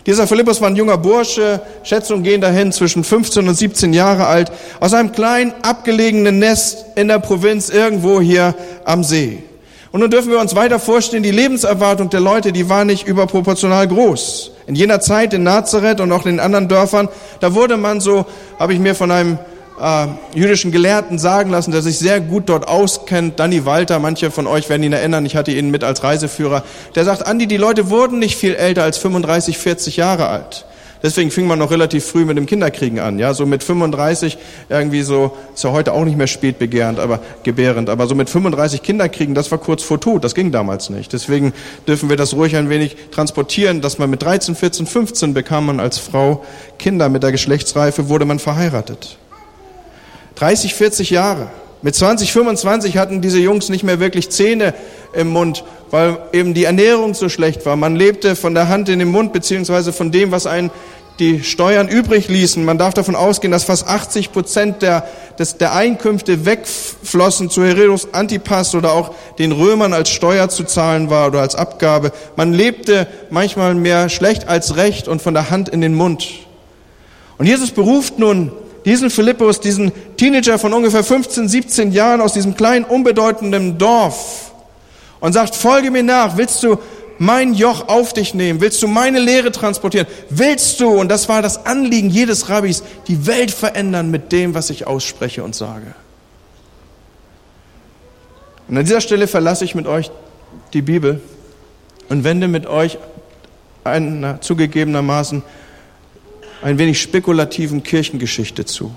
[0.08, 4.50] Dieser Philippus war ein junger Bursche, Schätzungen gehen dahin, zwischen 15 und 17 Jahre alt,
[4.80, 8.54] aus einem kleinen, abgelegenen Nest in der Provinz irgendwo hier
[8.86, 9.42] am See.
[9.92, 13.86] Und nun dürfen wir uns weiter vorstellen, die Lebenserwartung der Leute, die war nicht überproportional
[13.86, 14.52] groß.
[14.66, 18.24] In jener Zeit in Nazareth und auch in den anderen Dörfern, da wurde man so,
[18.58, 19.38] habe ich mir von einem
[19.80, 24.46] äh, jüdischen Gelehrten sagen lassen, der sich sehr gut dort auskennt, Danny Walter, manche von
[24.46, 26.64] euch werden ihn erinnern, ich hatte ihn mit als Reiseführer,
[26.94, 30.64] der sagt, Andi, die Leute wurden nicht viel älter als 35, 40 Jahre alt.
[31.02, 33.18] Deswegen fing man noch relativ früh mit dem Kinderkriegen an.
[33.18, 34.36] Ja, so mit 35
[34.68, 37.88] irgendwie so ist ja heute auch nicht mehr spätbegehrend, aber gebärend.
[37.88, 40.24] Aber so mit 35 Kinderkriegen, das war kurz vor Tod.
[40.24, 41.12] Das ging damals nicht.
[41.12, 41.52] Deswegen
[41.86, 45.78] dürfen wir das ruhig ein wenig transportieren, dass man mit 13, 14, 15 bekam man
[45.78, 46.44] als Frau
[46.78, 47.08] Kinder.
[47.08, 49.18] Mit der Geschlechtsreife wurde man verheiratet.
[50.38, 51.48] 30, 40 Jahre.
[51.82, 54.74] Mit 20, 25 hatten diese Jungs nicht mehr wirklich Zähne
[55.12, 57.76] im Mund, weil eben die Ernährung so schlecht war.
[57.76, 60.70] Man lebte von der Hand in den Mund, beziehungsweise von dem, was einen
[61.18, 62.64] die Steuern übrig ließen.
[62.64, 68.14] Man darf davon ausgehen, dass fast 80 Prozent der, des, der Einkünfte wegflossen zu Herodes
[68.14, 72.12] Antipas oder auch den Römern als Steuer zu zahlen war oder als Abgabe.
[72.36, 76.28] Man lebte manchmal mehr schlecht als recht und von der Hand in den Mund.
[77.38, 78.52] Und Jesus beruft nun
[78.88, 84.52] diesen Philippus, diesen Teenager von ungefähr 15, 17 Jahren aus diesem kleinen, unbedeutenden Dorf
[85.20, 86.78] und sagt, folge mir nach, willst du
[87.18, 88.62] mein Joch auf dich nehmen?
[88.62, 90.06] Willst du meine Lehre transportieren?
[90.30, 94.70] Willst du, und das war das Anliegen jedes Rabbis, die Welt verändern mit dem, was
[94.70, 95.94] ich ausspreche und sage?
[98.68, 100.10] Und an dieser Stelle verlasse ich mit euch
[100.72, 101.20] die Bibel
[102.08, 102.96] und wende mit euch
[103.84, 105.42] einer zugegebenermaßen
[106.62, 108.94] ein wenig spekulativen Kirchengeschichte zu.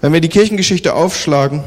[0.00, 1.62] Wenn wir die Kirchengeschichte aufschlagen,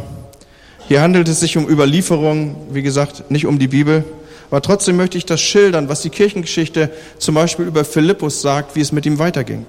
[0.87, 4.03] hier handelt es sich um Überlieferungen, wie gesagt, nicht um die Bibel,
[4.49, 8.81] aber trotzdem möchte ich das schildern, was die Kirchengeschichte zum Beispiel über Philippus sagt, wie
[8.81, 9.65] es mit ihm weiterging.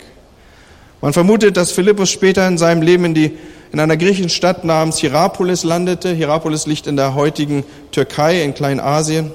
[1.01, 3.33] Man vermutet, dass Philippus später in seinem Leben in, die,
[3.73, 6.13] in einer griechischen Stadt namens Hierapolis landete.
[6.13, 9.31] Hierapolis liegt in der heutigen Türkei in Kleinasien.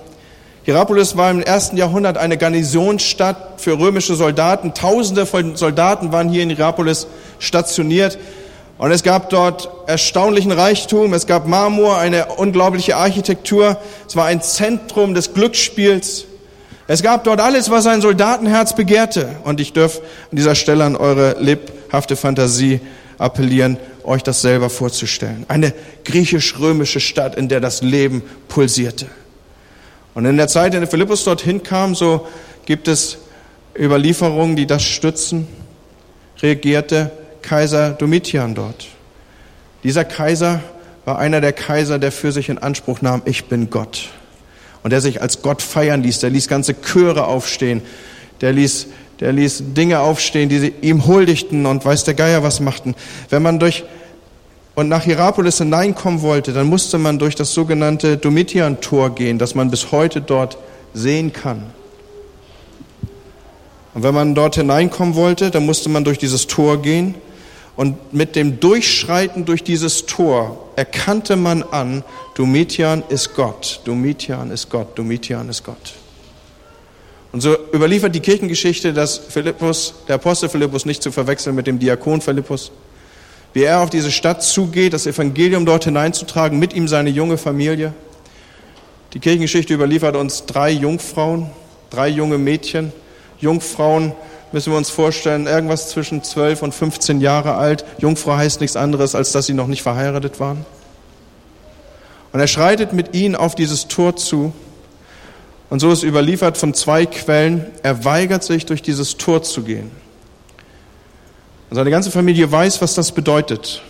[0.69, 4.75] Hierapolis war im ersten Jahrhundert eine Garnisonsstadt für römische Soldaten.
[4.75, 7.08] Tausende von Soldaten waren hier in Hierapolis
[7.39, 8.19] stationiert.
[8.77, 13.77] Und es gab dort erstaunlichen Reichtum, es gab Marmor, eine unglaubliche Architektur,
[14.08, 16.25] es war ein Zentrum des Glücksspiels.
[16.86, 19.38] Es gab dort alles, was ein Soldatenherz begehrte.
[19.45, 19.97] Und ich darf
[20.29, 22.79] an dieser Stelle an eure lebhafte Fantasie
[23.17, 25.45] appellieren, euch das selber vorzustellen.
[25.47, 25.73] Eine
[26.05, 29.08] griechisch-römische Stadt, in der das Leben pulsierte.
[30.13, 32.28] Und in der Zeit, in der Philippus dorthin kam, so
[32.65, 33.19] gibt es
[33.78, 35.48] Überlieferungen, die das stützen,
[36.41, 38.88] reagierte Kaiser Domitian dort.
[39.84, 40.62] Dieser Kaiser
[41.06, 44.10] war einer der Kaiser, der für sich in Anspruch nahm, ich bin Gott.
[44.84, 47.82] Und der sich als Gott feiern ließ, der ließ ganze Chöre aufstehen,
[48.41, 48.88] der ließ,
[49.19, 52.95] der ließ Dinge aufstehen, die ihm huldigten und weiß der Geier was machten.
[53.30, 53.84] Wenn man durch
[54.80, 59.70] und nach Hierapolis hineinkommen wollte, dann musste man durch das sogenannte Domitian-Tor gehen, das man
[59.70, 60.58] bis heute dort
[60.93, 61.66] sehen kann.
[63.93, 67.16] Und wenn man dort hineinkommen wollte, dann musste man durch dieses Tor gehen.
[67.76, 74.70] Und mit dem Durchschreiten durch dieses Tor erkannte man an, Domitian ist Gott, Domitian ist
[74.70, 75.93] Gott, Domitian ist Gott.
[77.34, 81.80] Und so überliefert die Kirchengeschichte, dass Philippus, der Apostel Philippus nicht zu verwechseln mit dem
[81.80, 82.72] Diakon Philippus,
[83.54, 87.93] wie er auf diese Stadt zugeht, das Evangelium dort hineinzutragen, mit ihm seine junge Familie.
[89.14, 91.50] Die Kirchengeschichte überliefert uns drei Jungfrauen,
[91.89, 92.93] drei junge Mädchen,
[93.39, 94.14] Jungfrauen
[94.52, 97.86] müssen wir uns vorstellen, irgendwas zwischen 12 und 15 Jahre alt.
[98.00, 100.66] Jungfrau heißt nichts anderes, als dass sie noch nicht verheiratet waren.
[102.32, 104.54] Und er schreitet mit ihnen auf dieses Tor zu.
[105.70, 109.91] Und so ist überliefert von zwei Quellen, er weigert sich, durch dieses Tor zu gehen.
[111.70, 113.82] Und seine ganze Familie weiß, was das bedeutet.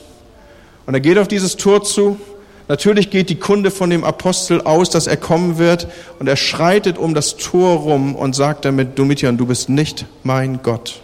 [0.86, 2.20] Und er geht auf dieses Tor zu.
[2.68, 5.88] Natürlich geht die Kunde von dem Apostel aus, dass er kommen wird.
[6.20, 10.62] Und er schreitet um das Tor rum und sagt damit, Domitian, du bist nicht mein
[10.62, 11.02] Gott.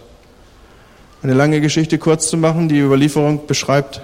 [1.22, 2.68] Eine lange Geschichte kurz zu machen.
[2.68, 4.02] Die Überlieferung beschreibt,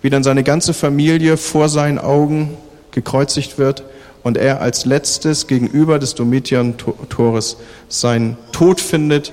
[0.00, 2.56] wie dann seine ganze Familie vor seinen Augen
[2.92, 3.84] gekreuzigt wird
[4.22, 7.56] und er als letztes gegenüber des Domitian-Tores
[7.88, 9.32] seinen Tod findet.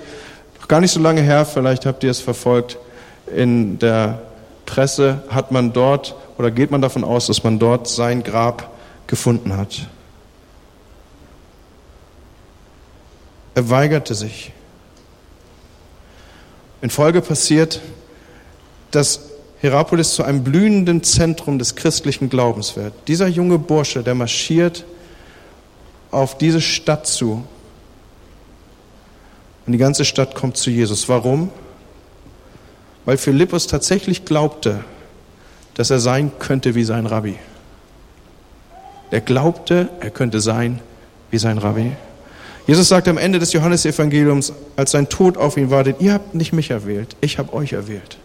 [0.70, 2.78] Gar nicht so lange her, vielleicht habt ihr es verfolgt,
[3.36, 4.22] in der
[4.67, 8.70] Presse hat man dort oder geht man davon aus, dass man dort sein Grab
[9.07, 9.88] gefunden hat.
[13.55, 14.53] Er weigerte sich.
[16.84, 17.82] In Folge passiert,
[18.91, 19.22] dass
[19.61, 22.93] Hierapolis zu einem blühenden Zentrum des christlichen Glaubens wird.
[23.07, 24.86] Dieser junge Bursche, der marschiert
[26.11, 27.43] auf diese Stadt zu.
[29.70, 31.07] Und die ganze Stadt kommt zu Jesus.
[31.09, 31.51] Warum?
[33.05, 34.84] Weil Philippus tatsächlich glaubte,
[35.76, 37.36] dass er sein könnte wie sein Rabbi.
[39.11, 40.80] Er glaubte, er könnte sein
[41.30, 41.91] wie sein Rabbi.
[42.65, 46.51] Jesus sagt am Ende des Johannesevangeliums, als sein Tod auf ihn wartet, ihr habt nicht
[46.51, 48.17] mich erwählt, ich habe euch erwählt.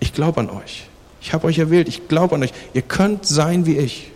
[0.00, 0.90] Ich glaube an euch.
[1.22, 1.88] Ich habe euch erwählt.
[1.88, 2.52] Ich glaube an euch.
[2.74, 4.12] Ihr könnt sein wie ich.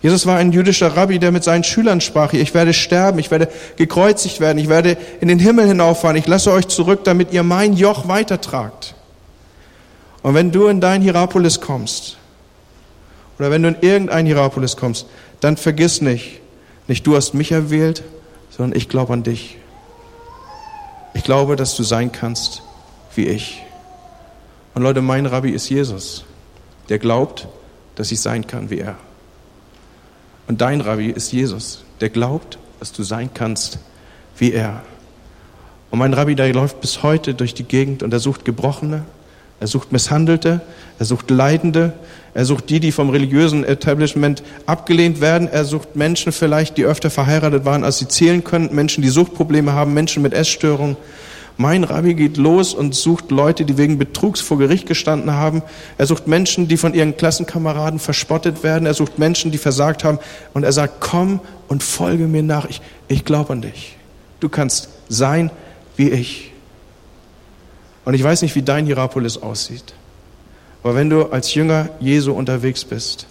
[0.00, 3.48] Jesus war ein jüdischer Rabbi, der mit seinen Schülern sprach, ich werde sterben, ich werde
[3.76, 7.72] gekreuzigt werden, ich werde in den Himmel hinauffahren, ich lasse euch zurück, damit ihr mein
[7.72, 8.94] Joch weitertragt.
[10.22, 12.16] Und wenn du in dein Hierapolis kommst,
[13.38, 15.06] oder wenn du in irgendein Hierapolis kommst,
[15.40, 16.40] dann vergiss nicht,
[16.86, 18.02] nicht du hast mich erwählt,
[18.50, 19.58] sondern ich glaube an dich.
[21.14, 22.62] Ich glaube, dass du sein kannst
[23.14, 23.62] wie ich.
[24.74, 26.24] Und Leute, mein Rabbi ist Jesus,
[26.88, 27.48] der glaubt,
[27.96, 28.96] dass ich sein kann wie er.
[30.48, 33.78] Und dein Rabbi ist Jesus, der glaubt, dass du sein kannst
[34.38, 34.82] wie er.
[35.90, 39.04] Und mein Rabbi, der läuft bis heute durch die Gegend und er sucht Gebrochene,
[39.60, 40.60] er sucht Misshandelte,
[40.98, 41.92] er sucht Leidende,
[42.32, 47.10] er sucht die, die vom religiösen Establishment abgelehnt werden, er sucht Menschen vielleicht, die öfter
[47.10, 50.96] verheiratet waren, als sie zählen können, Menschen, die Suchtprobleme haben, Menschen mit Essstörungen.
[51.60, 55.62] Mein Rabbi geht los und sucht Leute, die wegen Betrugs vor Gericht gestanden haben.
[55.98, 58.86] Er sucht Menschen, die von ihren Klassenkameraden verspottet werden.
[58.86, 60.20] Er sucht Menschen, die versagt haben.
[60.54, 62.66] Und er sagt, komm und folge mir nach.
[62.66, 63.96] Ich, ich glaube an dich.
[64.38, 65.50] Du kannst sein
[65.96, 66.52] wie ich.
[68.04, 69.94] Und ich weiß nicht, wie dein Hierapolis aussieht.
[70.84, 73.26] Aber wenn du als Jünger Jesu unterwegs bist,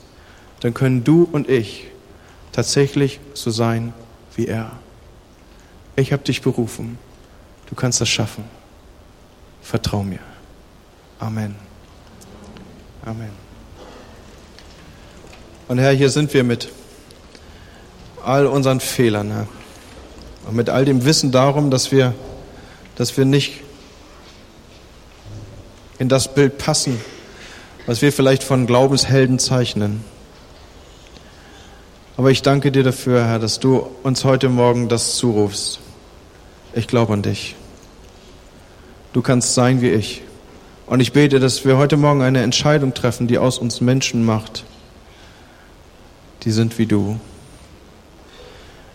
[0.60, 1.86] dann können du und ich
[2.52, 3.94] tatsächlich so sein
[4.36, 4.74] wie er.
[5.96, 6.98] Ich habe dich berufen.
[7.68, 8.44] Du kannst das schaffen.
[9.62, 10.20] Vertrau mir.
[11.20, 11.56] Amen.
[13.06, 13.32] Amen.
[15.68, 16.70] Und Herr, hier sind wir mit
[18.24, 19.48] all unseren Fehlern, Herr.
[20.48, 22.14] Und mit all dem Wissen darum, dass wir,
[22.96, 23.62] dass wir nicht
[26.00, 27.02] in das Bild passen,
[27.86, 30.04] was wir vielleicht von Glaubenshelden zeichnen.
[32.16, 35.80] Aber ich danke dir dafür, Herr, dass du uns heute Morgen das zurufst.
[36.78, 37.56] Ich glaube an dich.
[39.12, 40.22] Du kannst sein wie ich.
[40.86, 44.64] Und ich bete, dass wir heute Morgen eine Entscheidung treffen, die aus uns Menschen macht.
[46.44, 47.20] Die sind wie du.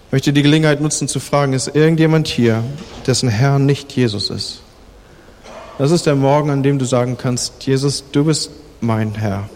[0.07, 2.63] Ich möchte die Gelegenheit nutzen zu fragen, ist irgendjemand hier,
[3.09, 4.63] dessen Herr nicht Jesus ist?
[5.77, 9.51] Das ist der Morgen, an dem du sagen kannst, Jesus, du bist mein Herr.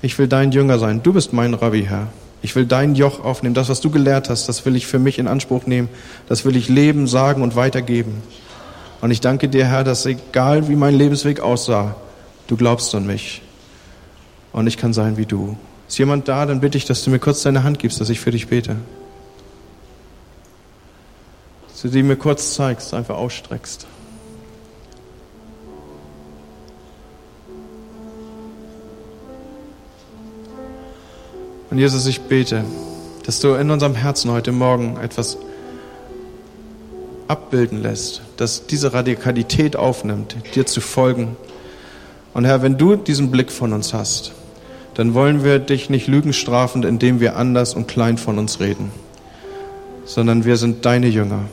[0.00, 1.02] Ich will dein Jünger sein.
[1.02, 2.08] Du bist mein Rabbi, Herr.
[2.42, 3.54] Ich will dein Joch aufnehmen.
[3.54, 5.88] Das, was du gelehrt hast, das will ich für mich in Anspruch nehmen.
[6.28, 8.22] Das will ich leben, sagen und weitergeben.
[9.00, 11.96] Und ich danke dir, Herr, dass egal wie mein Lebensweg aussah,
[12.46, 13.42] du glaubst an mich.
[14.52, 15.56] Und ich kann sein wie du.
[15.88, 18.20] Ist jemand da, dann bitte ich, dass du mir kurz deine Hand gibst, dass ich
[18.20, 18.76] für dich bete.
[21.68, 23.86] Dass du die mir kurz zeigst, einfach ausstreckst.
[31.76, 32.64] Und Jesus, ich bete,
[33.26, 35.36] dass du in unserem Herzen heute Morgen etwas
[37.28, 41.36] abbilden lässt, dass diese Radikalität aufnimmt, dir zu folgen.
[42.32, 44.32] Und Herr, wenn du diesen Blick von uns hast,
[44.94, 48.90] dann wollen wir dich nicht lügen strafen, indem wir anders und klein von uns reden,
[50.06, 51.44] sondern wir sind deine Jünger,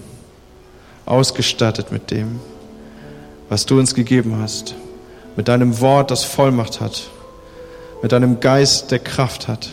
[1.05, 2.39] ausgestattet mit dem,
[3.49, 4.74] was du uns gegeben hast,
[5.36, 7.09] mit deinem Wort, das Vollmacht hat,
[8.01, 9.69] mit deinem Geist, der Kraft hat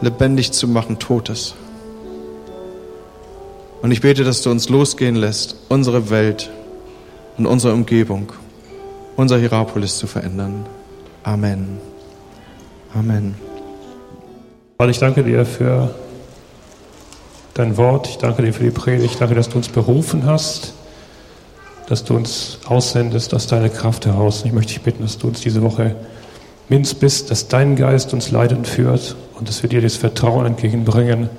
[0.00, 1.54] lebendig zu machen, Totes.
[3.82, 6.50] Und ich bete, dass du uns losgehen lässt, unsere Welt
[7.36, 8.32] und unsere Umgebung,
[9.16, 10.66] unser Hierapolis zu verändern.
[11.22, 11.78] Amen.
[12.94, 13.34] Amen.
[14.76, 15.94] Vater, ich danke dir für
[17.54, 18.08] dein Wort.
[18.08, 19.12] Ich danke dir für die Predigt.
[19.12, 20.72] Ich danke, dass du uns berufen hast,
[21.88, 24.42] dass du uns aussendest aus deiner Kraft heraus.
[24.42, 25.96] Und ich möchte dich bitten, dass du uns diese Woche
[26.68, 31.30] Minz bist, dass dein Geist uns leidend führt und dass wir dir das Vertrauen entgegenbringen,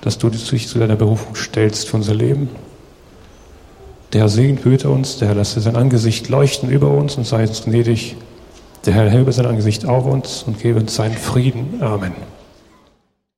[0.00, 2.50] dass du dich zu deiner Berufung stellst für unser Leben.
[4.12, 7.46] Der Herr segnet, behüte uns, der Herr lasse sein Angesicht leuchten über uns und sei
[7.46, 8.16] uns gnädig.
[8.84, 11.80] Der Herr hebe sein Angesicht auf uns und gebe uns seinen Frieden.
[11.80, 12.12] Amen.